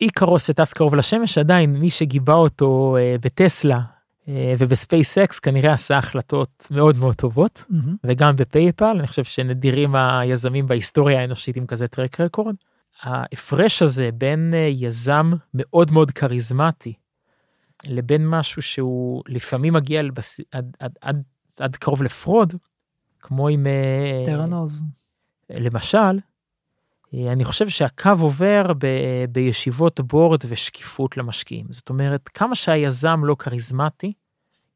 איקרוס 0.00 0.46
שטס 0.46 0.72
קרוב 0.72 0.94
לשמש 0.94 1.38
עדיין 1.38 1.76
מי 1.76 1.90
שגיבה 1.90 2.34
אותו 2.34 2.96
ב 3.20 3.29
Tesla 3.29 3.76
אה, 3.76 3.99
וב 4.28 4.56
SpaceX 4.56 5.38
כנראה 5.38 5.72
עשה 5.72 5.98
החלטות 5.98 6.66
מאוד 6.70 6.98
מאוד 6.98 7.14
טובות 7.14 7.64
mm-hmm. 7.70 7.90
וגם 8.04 8.36
ב 8.36 8.45
PayPal 8.45 8.96
אני 8.98 9.06
חושב 9.06 9.24
שנדירים 9.24 9.94
היזמים 9.94 10.66
בהיסטוריה 10.66 11.20
האנושית 11.20 11.56
עם 11.56 11.66
כזה 11.66 11.88
track 11.88 12.20
record. 12.20 12.54
ההפרש 13.02 13.82
הזה 13.82 14.10
בין 14.14 14.54
אה, 14.54 14.58
יזם 14.58 15.30
מאוד 15.54 15.92
מאוד 15.92 16.10
כריזמטי 16.10 16.92
לבין 17.84 18.28
משהו 18.28 18.62
שהוא 18.62 19.22
לפעמים 19.28 19.72
מגיע 19.72 20.02
לבס... 20.02 20.40
עד, 20.52 20.76
עד, 20.80 20.92
עד, 21.00 21.22
עד 21.60 21.76
קרוב 21.76 22.02
ל 22.02 22.11
fraud 22.11 22.54
כמו 23.20 23.48
עם 23.48 23.66
אה, 23.66 24.22
Theranos 24.26 24.82
למשל 25.50 26.18
אני 27.14 27.44
חושב 27.44 27.68
שהקו 27.68 28.10
עובר 28.20 28.72
ב, 28.78 28.86
בישיבות 29.28 30.00
board 30.00 30.40
ושקיפות 30.48 31.16
למשקיעים 31.16 31.66
זאת 31.70 31.88
אומרת 31.88 32.28
כמה 32.28 32.54
שהיזם 32.54 33.20
לא 33.24 33.36
כריזמטי 33.38 34.12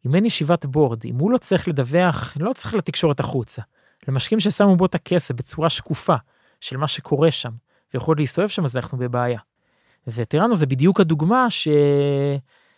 אם 0.07 0.15
אין 0.15 0.25
ישיבת 0.27 0.65
board, 0.65 1.05
אם 1.05 1.19
הוא 1.19 1.31
לא 1.31 1.39
צריך 1.39 1.69
לדווח, 1.69 2.37
לא 2.41 2.53
צריך 2.53 2.75
לתקשורת 2.75 3.21
החוצה. 3.21 3.63
למשקיעים 4.09 4.41
ששמו 4.41 4.77
בו 4.77 4.87
את 4.87 4.95
הכסף 4.95 5.35
בצורה 5.35 5.69
שקופה 5.69 6.17
של 6.61 6.77
מה 6.77 6.89
שקורה 6.89 7.31
שם, 7.31 7.51
ויכול 7.95 8.17
להסתובב 8.17 8.49
שם, 8.49 8.65
אז 8.65 8.77
אנחנו 8.77 8.99
בבעיה. 8.99 9.39
ו 10.07 10.12
Theranos 10.12 10.57
זה 10.57 10.67
בדיוק 10.67 11.01
הדוגמה 11.01 11.47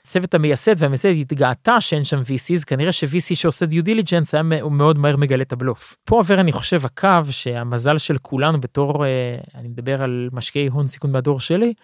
שצוות 0.06 0.34
המייסד 0.34 0.74
והמייסדת 0.78 1.16
התגאתה 1.20 1.80
שאין 1.80 2.04
שם 2.04 2.20
VCs, 2.20 2.64
כנראה 2.66 2.92
ש-VC 2.92 3.34
שעושה 3.34 3.66
due 3.66 3.84
diligence 3.84 4.34
היה 4.34 4.42
מאוד 4.70 4.98
מהר 4.98 5.16
מגלה 5.16 5.42
את 5.42 5.52
הבלוף. 5.52 5.96
פה 6.04 6.16
עובר 6.16 6.40
אני 6.40 6.52
חושב 6.52 6.84
הקו 6.84 7.08
שהמזל 7.30 7.98
של 7.98 8.18
כולנו 8.18 8.60
בתור, 8.60 9.04
אה, 9.04 9.36
אני 9.54 9.68
מדבר 9.68 10.02
על 10.02 10.28
משקיעי 10.32 10.66
הון 10.66 10.88
סיכון 10.88 11.12
מהדור 11.12 11.40
שלי, 11.40 11.74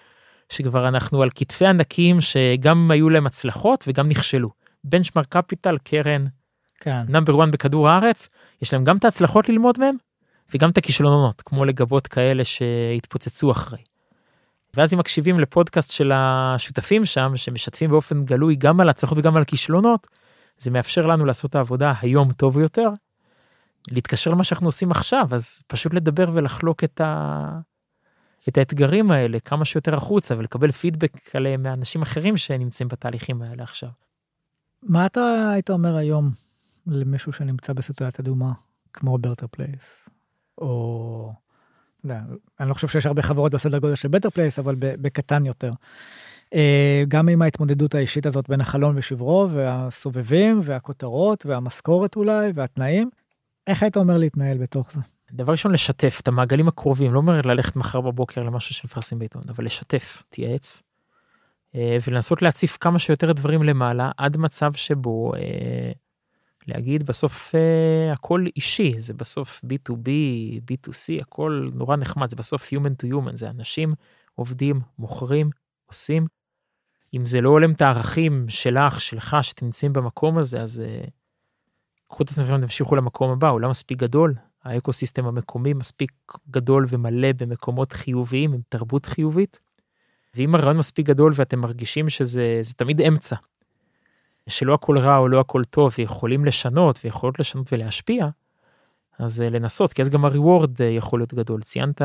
שכבר 0.48 0.88
אנחנו 0.88 1.22
על 1.22 1.30
כתפי 1.34 1.66
ענקים 1.66 2.20
שגם 2.20 2.90
היו 2.90 3.10
להם 3.10 3.26
הצלחות 3.26 3.84
וגם 3.88 4.08
נכשלו. 4.08 4.50
בנצ'מרק 4.84 5.26
קפיטל 5.28 5.78
קרן 5.84 6.26
נאמבר 6.86 7.32
כן. 7.32 7.40
1 7.42 7.48
בכדור 7.52 7.88
הארץ 7.88 8.28
יש 8.62 8.72
להם 8.72 8.84
גם 8.84 8.96
את 8.96 9.04
ההצלחות 9.04 9.48
ללמוד 9.48 9.78
מהם 9.78 9.96
וגם 10.54 10.70
את 10.70 10.78
הכישלונות 10.78 11.42
כמו 11.42 11.64
לגבות 11.64 12.06
כאלה 12.06 12.44
שהתפוצצו 12.44 13.50
אחרי. 13.50 13.78
ואז 14.76 14.94
אם 14.94 14.98
מקשיבים 14.98 15.40
לפודקאסט 15.40 15.90
של 15.90 16.12
השותפים 16.14 17.04
שם 17.04 17.32
שמשתפים 17.36 17.90
באופן 17.90 18.24
גלוי 18.24 18.56
גם 18.56 18.80
על 18.80 18.88
הצלחות 18.88 19.18
וגם 19.18 19.36
על 19.36 19.44
כישלונות 19.44 20.06
זה 20.58 20.70
מאפשר 20.70 21.06
לנו 21.06 21.24
לעשות 21.24 21.54
העבודה 21.54 21.92
היום 22.00 22.32
טוב 22.32 22.58
יותר. 22.58 22.88
להתקשר 23.88 24.30
למה 24.30 24.44
שאנחנו 24.44 24.68
עושים 24.68 24.90
עכשיו 24.90 25.28
אז 25.32 25.62
פשוט 25.66 25.94
לדבר 25.94 26.30
ולחלוק 26.34 26.84
את, 26.84 27.00
ה... 27.00 27.58
את 28.48 28.58
האתגרים 28.58 29.10
האלה 29.10 29.40
כמה 29.40 29.64
שיותר 29.64 29.94
החוצה 29.94 30.38
ולקבל 30.38 30.72
פידבק 30.72 31.36
עליהם 31.36 31.62
מאנשים 31.62 32.02
אחרים 32.02 32.36
שנמצאים 32.36 32.88
בתהליכים 32.88 33.42
האלה 33.42 33.62
עכשיו. 33.62 33.88
מה 34.82 35.06
אתה 35.06 35.50
היית 35.52 35.70
אומר 35.70 35.96
היום 35.96 36.30
למישהו 36.86 37.32
שנמצא 37.32 37.72
בסיטואציה 37.72 38.24
דומה 38.24 38.52
כמו 38.92 39.18
Better 39.18 39.46
Place 39.50 40.08
או 40.58 41.32
אני 42.60 42.68
לא 42.68 42.74
חושב 42.74 42.88
שיש 42.88 43.06
הרבה 43.06 43.22
חברות 43.22 43.52
בסדר 43.52 43.78
גודל 43.78 43.94
של 43.94 44.08
Better 44.08 44.30
Place 44.30 44.58
אבל 44.58 44.74
בקטן 44.78 45.46
יותר. 45.46 45.70
אה, 46.54 47.04
גם 47.08 47.28
עם 47.28 47.42
ההתמודדות 47.42 47.94
האישית 47.94 48.26
הזאת 48.26 48.48
בין 48.48 48.60
החלון 48.60 48.98
ושברו 48.98 49.48
והסובבים 49.50 50.60
והכותרות 50.62 51.46
והמשכורת 51.46 52.16
אולי 52.16 52.50
והתנאים 52.54 53.10
איך 53.66 53.82
היית 53.82 53.96
אומר 53.96 54.18
להתנהל 54.18 54.58
בתוך 54.58 54.92
זה. 54.92 55.00
דבר 55.32 55.52
ראשון 55.52 55.72
לשתף 55.72 56.18
את 56.22 56.28
המעגלים 56.28 56.68
הקרובים 56.68 57.12
לא 57.14 57.18
אומר 57.18 57.40
ללכת 57.40 57.76
מחר 57.76 58.00
בבוקר 58.00 58.42
למשהו 58.42 58.74
שמפרסם 58.74 59.18
בעיתון 59.18 59.42
אבל 59.48 59.64
לשתף 59.64 60.22
תייעץ 60.28 60.82
אה, 61.74 61.96
ולנסות 62.08 62.42
להציף 62.42 62.76
כמה 62.80 62.98
שיותר 62.98 63.32
דברים 63.32 63.62
למעלה 63.62 64.10
עד 64.16 64.36
מצב 64.36 64.72
שבו 64.72 65.32
אה, 65.34 65.92
להגיד 66.66 67.02
בסוף 67.02 67.54
אה, 67.54 68.12
הכל 68.12 68.44
אישי 68.56 68.94
זה 68.98 69.14
בסוף 69.14 69.60
b2b 69.64 70.08
b2c 70.70 71.22
הכל 71.22 71.70
נורא 71.74 71.96
נחמד 71.96 72.30
זה 72.30 72.36
בסוף 72.36 72.72
human 72.72 73.04
to 73.04 73.12
human 73.12 73.36
זה 73.36 73.50
אנשים 73.50 73.94
עובדים 74.34 74.80
מוכרים 74.98 75.50
עושים. 75.86 76.26
אם 77.14 77.26
זה 77.26 77.40
לא 77.40 77.48
הולם 77.48 77.72
את 77.72 77.82
הערכים 77.82 78.46
שלך 78.48 79.00
שלך 79.00 79.36
שאתם 79.42 79.66
נמצאים 79.66 79.92
במקום 79.92 80.38
הזה 80.38 80.60
אז 80.60 80.82
קחו 82.08 82.22
את 82.22 82.30
עצמכם 82.30 82.54
ותמשיכו 82.58 82.96
למקום 82.96 83.30
הבא 83.30 83.48
הוא 83.48 83.60
לא 83.60 83.70
מספיק 83.70 83.98
גדול 83.98 84.34
האקו 84.64 84.92
סיסטם 84.92 85.26
המקומי 85.26 85.74
מספיק 85.74 86.12
גדול 86.50 86.86
ומלא 86.88 87.32
במקומות 87.32 87.92
חיוביים 87.92 88.52
עם 88.52 88.60
תרבות 88.68 89.06
חיובית. 89.06 89.60
ואם 90.34 90.54
הרעיון 90.54 90.76
מספיק 90.76 91.06
גדול 91.06 91.32
ואתם 91.34 91.58
מרגישים 91.58 92.08
שזה 92.08 92.60
תמיד 92.76 93.00
אמצע. 93.00 93.36
שלא 94.48 94.74
הכל 94.74 94.98
רע 94.98 95.16
או 95.16 95.28
לא 95.28 95.40
הכל 95.40 95.64
טוב 95.64 95.94
ויכולים 95.98 96.44
לשנות 96.44 96.98
ויכולות 97.04 97.38
לשנות 97.38 97.72
ולהשפיע. 97.72 98.28
אז 99.18 99.42
אה, 99.42 99.50
לנסות 99.50 99.92
כי 99.92 100.02
אז 100.02 100.08
גם 100.08 100.24
הריוורד 100.24 100.82
אה, 100.82 100.86
יכול 100.86 101.20
להיות 101.20 101.34
גדול 101.34 101.62
ציינת 101.62 102.02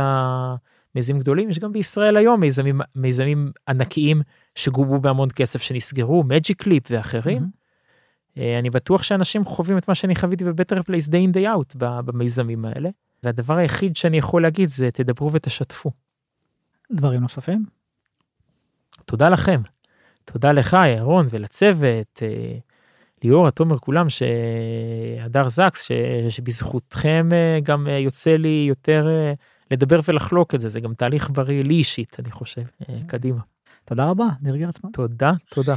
מיזמים 0.95 1.19
גדולים 1.19 1.49
יש 1.49 1.59
גם 1.59 1.73
בישראל 1.73 2.17
היום 2.17 2.39
מיזמים 2.39 2.81
מיזמים 2.95 3.51
ענקיים 3.67 4.21
שגובו 4.55 4.99
בהמון 4.99 5.29
כסף 5.35 5.61
שנסגרו 5.61 6.23
Magic 6.23 6.63
Leap 6.63 6.83
ואחרים. 6.89 7.41
Mm-hmm. 7.41 8.39
אני 8.59 8.69
בטוח 8.69 9.03
שאנשים 9.03 9.45
חווים 9.45 9.77
את 9.77 9.87
מה 9.87 9.95
שאני 9.95 10.15
חוויתי 10.15 10.45
ב 10.45 10.50
Better 10.50 10.83
Place 10.83 11.07
day 11.07 11.17
in 11.17 11.31
day 11.31 11.49
out 11.49 11.75
במיזמים 11.75 12.65
האלה 12.65 12.89
והדבר 13.23 13.57
היחיד 13.57 13.97
שאני 13.97 14.17
יכול 14.17 14.41
להגיד 14.41 14.69
זה 14.69 14.91
תדברו 14.91 15.31
ותשתפו. 15.31 15.91
דברים 16.91 17.21
נוספים? 17.21 17.65
תודה 19.05 19.29
לכם. 19.29 19.61
תודה 20.31 20.51
לך 20.51 20.77
ירון 20.97 21.27
ולצוות 21.29 22.21
אה, 22.21 22.57
ליאור 23.23 23.49
תומר 23.49 23.77
כולם 23.77 24.07
שהדר 24.09 25.49
זקס 25.49 25.83
ש... 25.83 25.91
שבזכותכם 26.29 27.29
אה, 27.33 27.59
גם 27.63 27.87
אה, 27.87 27.97
יוצא 27.97 28.35
לי 28.35 28.65
יותר 28.69 29.07
לדבר 29.71 29.99
ולחלוק 30.07 30.55
את 30.55 30.61
זה 30.61 30.69
זה 30.69 30.79
גם 30.79 30.93
תהליך 30.93 31.29
בריא 31.29 31.63
לי 31.63 31.73
אישית 31.73 32.17
אני 32.19 32.31
חושב 32.31 32.61
קדימה. 33.07 33.39
תודה 33.85 34.05
רבה 34.05 34.25
ניר 34.41 34.69
גרצמן. 34.69 34.89
תודה 34.93 35.31
תודה. 35.49 35.75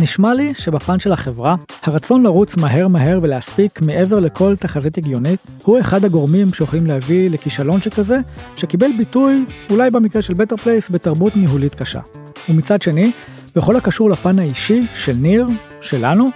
נשמע 0.00 0.34
לי 0.34 0.54
שבפן 0.54 1.00
של 1.00 1.12
החברה, 1.12 1.56
הרצון 1.82 2.22
לרוץ 2.22 2.56
מהר 2.56 2.88
מהר 2.88 3.18
ולהספיק 3.22 3.82
מעבר 3.82 4.18
לכל 4.18 4.56
תחזית 4.56 4.98
הגיונית, 4.98 5.40
הוא 5.64 5.80
אחד 5.80 6.04
הגורמים 6.04 6.54
שיכולים 6.54 6.86
להביא 6.86 7.30
לכישלון 7.30 7.80
שכזה, 7.80 8.18
שקיבל 8.56 8.88
ביטוי, 8.98 9.44
אולי 9.70 9.90
במקרה 9.90 10.22
של 10.22 10.34
Better 10.34 10.56
Place, 10.56 10.90
בתרבות 10.90 11.36
ניהולית 11.36 11.74
קשה. 11.74 12.00
ומצד 12.48 12.82
שני, 12.82 13.12
בכל 13.56 13.76
הקשור 13.76 14.10
לפן 14.10 14.38
האישי 14.38 14.86
של 14.94 15.12
ניר, 15.12 15.46
שלנו, 15.80 16.28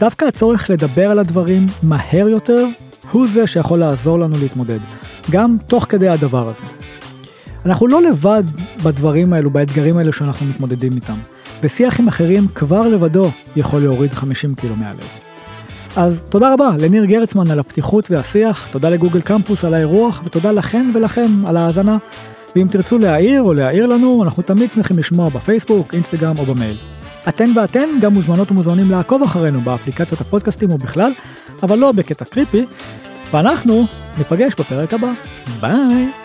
דווקא 0.00 0.24
הצורך 0.24 0.70
לדבר 0.70 1.10
על 1.10 1.18
הדברים 1.18 1.66
מהר 1.82 2.28
יותר, 2.28 2.66
הוא 3.10 3.26
זה 3.28 3.46
שיכול 3.46 3.78
לעזור 3.78 4.18
לנו 4.18 4.34
להתמודד, 4.40 4.78
גם 5.30 5.56
תוך 5.66 5.86
כדי 5.88 6.08
הדבר 6.08 6.48
הזה. 6.48 6.62
אנחנו 7.66 7.86
לא 7.86 8.02
לבד 8.02 8.42
בדברים 8.84 9.32
האלו, 9.32 9.50
באתגרים 9.50 9.98
האלו 9.98 10.12
שאנחנו 10.12 10.46
מתמודדים 10.46 10.92
איתם. 10.92 11.16
ושיח 11.62 12.00
עם 12.00 12.08
אחרים 12.08 12.46
כבר 12.54 12.88
לבדו 12.88 13.30
יכול 13.56 13.82
להוריד 13.82 14.12
50 14.12 14.54
קילו 14.54 14.76
מהלב. 14.76 15.08
אז 15.96 16.24
תודה 16.30 16.52
רבה 16.52 16.70
לניר 16.78 17.04
גרצמן 17.04 17.50
על 17.50 17.58
הפתיחות 17.58 18.10
והשיח, 18.10 18.68
תודה 18.70 18.88
לגוגל 18.88 19.20
קמפוס 19.20 19.64
על 19.64 19.74
האירוח, 19.74 20.22
ותודה 20.24 20.52
לכן 20.52 20.90
ולכם 20.94 21.46
על 21.46 21.56
ההאזנה. 21.56 21.98
ואם 22.56 22.66
תרצו 22.70 22.98
להעיר 22.98 23.42
או 23.42 23.52
להעיר 23.52 23.86
לנו, 23.86 24.24
אנחנו 24.24 24.42
תמיד 24.42 24.70
שמחים 24.70 24.98
לשמוע 24.98 25.28
בפייסבוק, 25.28 25.94
אינסטגרם 25.94 26.38
או 26.38 26.46
במייל. 26.46 26.76
אתן 27.28 27.50
ואתן 27.56 27.88
גם 28.00 28.12
מוזמנות 28.14 28.50
ומוזמנים 28.50 28.90
לעקוב 28.90 29.22
אחרינו 29.22 29.60
באפליקציות 29.60 30.20
הפודקאסטים 30.20 30.70
ובכלל, 30.70 31.12
אבל 31.62 31.78
לא 31.78 31.92
בקטע 31.92 32.24
קריפי, 32.24 32.66
ואנחנו 33.30 33.86
ניפגש 34.18 34.54
בפרק 34.54 34.94
הבא. 34.94 35.12
ביי! 35.60 36.21